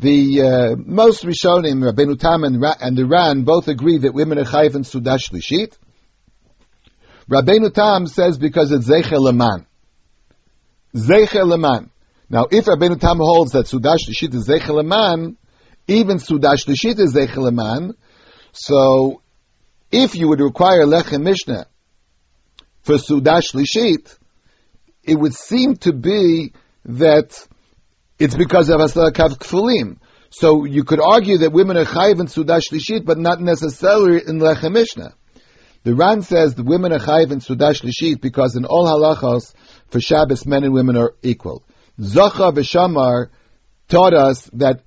The 0.00 0.40
uh, 0.40 0.76
most 0.78 1.24
Rishonim, 1.24 1.82
Rabbeinu 1.84 2.18
Tam 2.18 2.42
and, 2.44 2.58
Ra- 2.58 2.76
and 2.80 2.96
the 2.96 3.04
Ran, 3.04 3.42
both 3.42 3.68
agree 3.68 3.98
that 3.98 4.14
women 4.14 4.38
are 4.38 4.44
chayiv 4.44 4.74
in 4.74 4.82
Seudah 4.82 5.18
Shlishit. 5.18 5.76
Rabbeinu 7.30 7.74
Tam 7.74 8.06
says 8.06 8.38
because 8.38 8.72
it's 8.72 8.88
Zecher 8.88 9.18
LaMan. 9.18 9.66
Zecher 10.94 11.44
LaMan. 11.44 11.90
Now, 12.30 12.46
if 12.50 12.64
Rabbeinu 12.64 12.98
Tam 12.98 13.18
holds 13.18 13.52
that 13.52 13.66
Seudah 13.66 13.96
Shlishit 13.96 14.34
is 14.34 14.48
Zecher 14.48 14.82
LaMan, 14.82 15.36
even 15.86 16.16
Seudah 16.16 16.56
Shlishit 16.56 16.98
is 16.98 17.14
Zecher 17.14 17.36
LaMan, 17.36 17.92
so 18.52 19.20
if 19.92 20.14
you 20.14 20.28
would 20.28 20.40
require 20.40 20.86
Lechem 20.86 21.24
Mishnah 21.24 21.66
for 22.80 22.94
Seudah 22.94 23.42
Shlishit, 23.42 24.16
it 25.04 25.16
would 25.16 25.34
seem 25.34 25.76
to 25.76 25.92
be 25.92 26.54
that 26.86 27.46
it's 28.20 28.36
because 28.36 28.68
of 28.68 28.80
Asakav 28.80 29.38
Kfulim. 29.38 29.96
So 30.28 30.64
you 30.64 30.84
could 30.84 31.00
argue 31.00 31.38
that 31.38 31.52
women 31.52 31.76
are 31.78 31.86
chayiv 31.86 32.20
in 32.20 32.26
Seudah 32.26 32.60
Shlishit, 32.60 33.04
but 33.04 33.18
not 33.18 33.40
necessarily 33.40 34.20
in 34.24 34.38
Lechem 34.38 34.72
Mishnah. 34.72 35.14
The 35.82 35.94
Ran 35.94 36.20
says 36.20 36.54
the 36.54 36.62
women 36.62 36.92
are 36.92 36.98
chayiv 36.98 37.32
in 37.32 37.40
Seudah 37.40 37.72
Shlishit 37.72 38.20
because 38.20 38.54
in 38.54 38.66
all 38.66 38.86
halachos 38.86 39.54
for 39.88 40.00
Shabbos 40.00 40.44
men 40.46 40.64
and 40.64 40.74
women 40.74 40.96
are 40.96 41.14
equal. 41.22 41.64
Zachor 41.98 42.52
v'Shamor 42.52 43.30
taught 43.88 44.12
us 44.12 44.48
that 44.52 44.82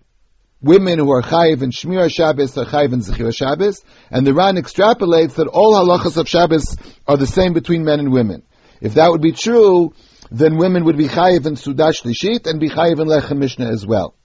women 0.61 0.99
who 0.99 1.11
are 1.11 1.23
chayiv 1.23 1.63
in 1.63 1.71
Shmir 1.71 2.13
Shabbos 2.13 2.55
are 2.55 2.65
chayiv 2.65 2.93
in 2.93 3.01
Zechir 3.01 3.35
Shabbos, 3.35 3.83
and 4.11 4.27
the 4.27 4.33
Ran 4.35 4.57
extrapolates 4.57 5.33
that 5.35 5.47
all 5.47 5.73
halachas 5.73 6.17
of 6.17 6.29
Shabbos 6.29 6.77
are 7.07 7.17
the 7.17 7.27
same 7.27 7.53
between 7.53 7.83
men 7.83 7.99
and 7.99 8.13
women. 8.13 8.43
If 8.79 8.93
that 8.93 9.09
would 9.09 9.21
be 9.21 9.31
true, 9.31 9.93
then 10.33 10.57
women 10.57 10.85
would 10.85 10.97
be 10.97 11.07
chayiv 11.07 11.45
in 11.45 11.53
Seudah 11.53 11.93
Shlishit 11.93 12.47
and 12.47 12.59
be 12.59 12.67
chayiv 12.67 12.99
in 12.99 13.07
Lechem 13.07 13.37
Mishnah 13.37 13.69
as 13.69 13.85
well. 13.85 14.15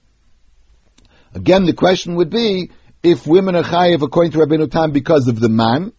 Again, 1.35 1.67
the 1.67 1.75
question 1.75 2.15
would 2.15 2.31
be, 2.31 2.71
if 3.03 3.27
women 3.27 3.55
are 3.55 3.63
chayiv 3.63 4.01
according 4.01 4.33
to 4.33 4.39
Rabbeinu 4.39 4.71
Tam 4.71 4.91
because 4.91 5.29
of 5.29 5.39
the 5.39 5.51
man, 5.51 5.93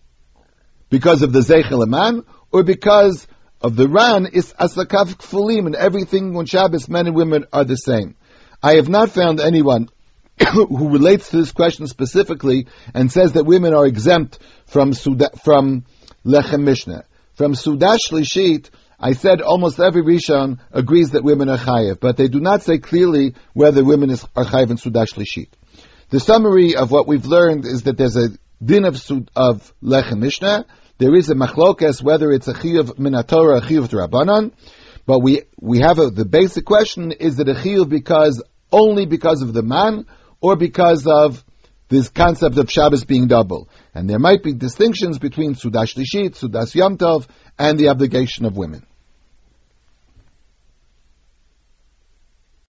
because 0.89 1.21
of 1.21 1.31
the 1.31 1.41
Zeichel 1.41 1.87
man, 1.87 2.25
or 2.51 2.63
because 2.63 3.27
of 3.61 3.75
the 3.75 3.87
Ran, 3.87 4.25
is 4.25 4.51
Asakav 4.53 5.15
Kfulim, 5.15 5.67
and 5.67 5.75
everything 5.75 6.35
on 6.35 6.47
Shabbos, 6.47 6.89
men 6.89 7.05
and 7.05 7.15
women 7.15 7.45
are 7.53 7.63
the 7.63 7.75
same. 7.75 8.15
I 8.63 8.73
have 8.75 8.89
not 8.89 9.11
found 9.11 9.39
anyone 9.39 9.89
who 10.53 10.89
relates 10.89 11.29
to 11.29 11.37
this 11.37 11.51
question 11.51 11.85
specifically 11.85 12.65
and 12.95 13.11
says 13.11 13.33
that 13.33 13.45
women 13.45 13.75
are 13.75 13.85
exempt 13.85 14.39
from 14.65 14.93
Suda, 14.93 15.29
from 15.43 15.85
Lechem 16.25 16.63
Mishnah. 16.63 17.05
From 17.35 17.53
Sudash 17.53 18.09
Lishit, 18.09 18.71
I 19.01 19.13
said 19.13 19.41
almost 19.41 19.79
every 19.79 20.03
Rishon 20.03 20.59
agrees 20.71 21.11
that 21.11 21.23
women 21.23 21.47
are 21.47 21.57
chayiv, 21.57 22.01
but 22.01 22.17
they 22.17 22.27
do 22.27 22.41
not 22.41 22.63
say 22.63 22.79
clearly 22.79 23.33
whether 23.53 23.83
women 23.83 24.09
is, 24.09 24.25
are 24.35 24.43
chayiv 24.43 24.71
in 24.71 24.77
Seudah 24.77 25.07
Shlishit. 25.07 25.47
The 26.09 26.19
summary 26.19 26.75
of 26.75 26.91
what 26.91 27.07
we've 27.07 27.25
learned 27.25 27.65
is 27.65 27.83
that 27.83 27.97
there's 27.97 28.17
a 28.17 28.29
din 28.63 28.83
of, 28.83 28.99
of 29.35 29.73
Lechem 29.81 30.19
Mishnah. 30.19 30.65
There 30.97 31.15
is 31.15 31.29
a 31.29 31.35
machlokas 31.35 32.01
whether 32.01 32.31
it's 32.31 32.49
a 32.49 32.53
chiyuv 32.53 32.97
minatorah, 32.97 33.59
a 33.59 33.61
chiyuv 33.61 33.87
drabanan, 33.87 34.51
but 35.05 35.19
we 35.19 35.43
we 35.61 35.79
have 35.79 35.97
a, 35.99 36.09
the 36.09 36.25
basic 36.25 36.65
question: 36.65 37.13
Is 37.13 37.39
it 37.39 37.47
a 37.47 37.53
chiyuv 37.53 37.87
because 37.87 38.43
only 38.69 39.05
because 39.05 39.41
of 39.41 39.53
the 39.53 39.63
man, 39.63 40.07
or 40.41 40.57
because 40.57 41.07
of 41.07 41.43
this 41.87 42.09
concept 42.09 42.57
of 42.57 42.69
Shabbos 42.69 43.05
being 43.05 43.27
double? 43.27 43.69
And 43.95 44.09
there 44.09 44.19
might 44.19 44.43
be 44.43 44.53
distinctions 44.53 45.19
between 45.19 45.55
Seudah 45.55 45.85
Shlishit, 45.85 46.37
Sudash 46.37 46.75
Yom 46.75 46.97
Tov, 46.97 47.27
and 47.57 47.79
the 47.79 47.89
obligation 47.89 48.45
of 48.45 48.57
women. 48.57 48.85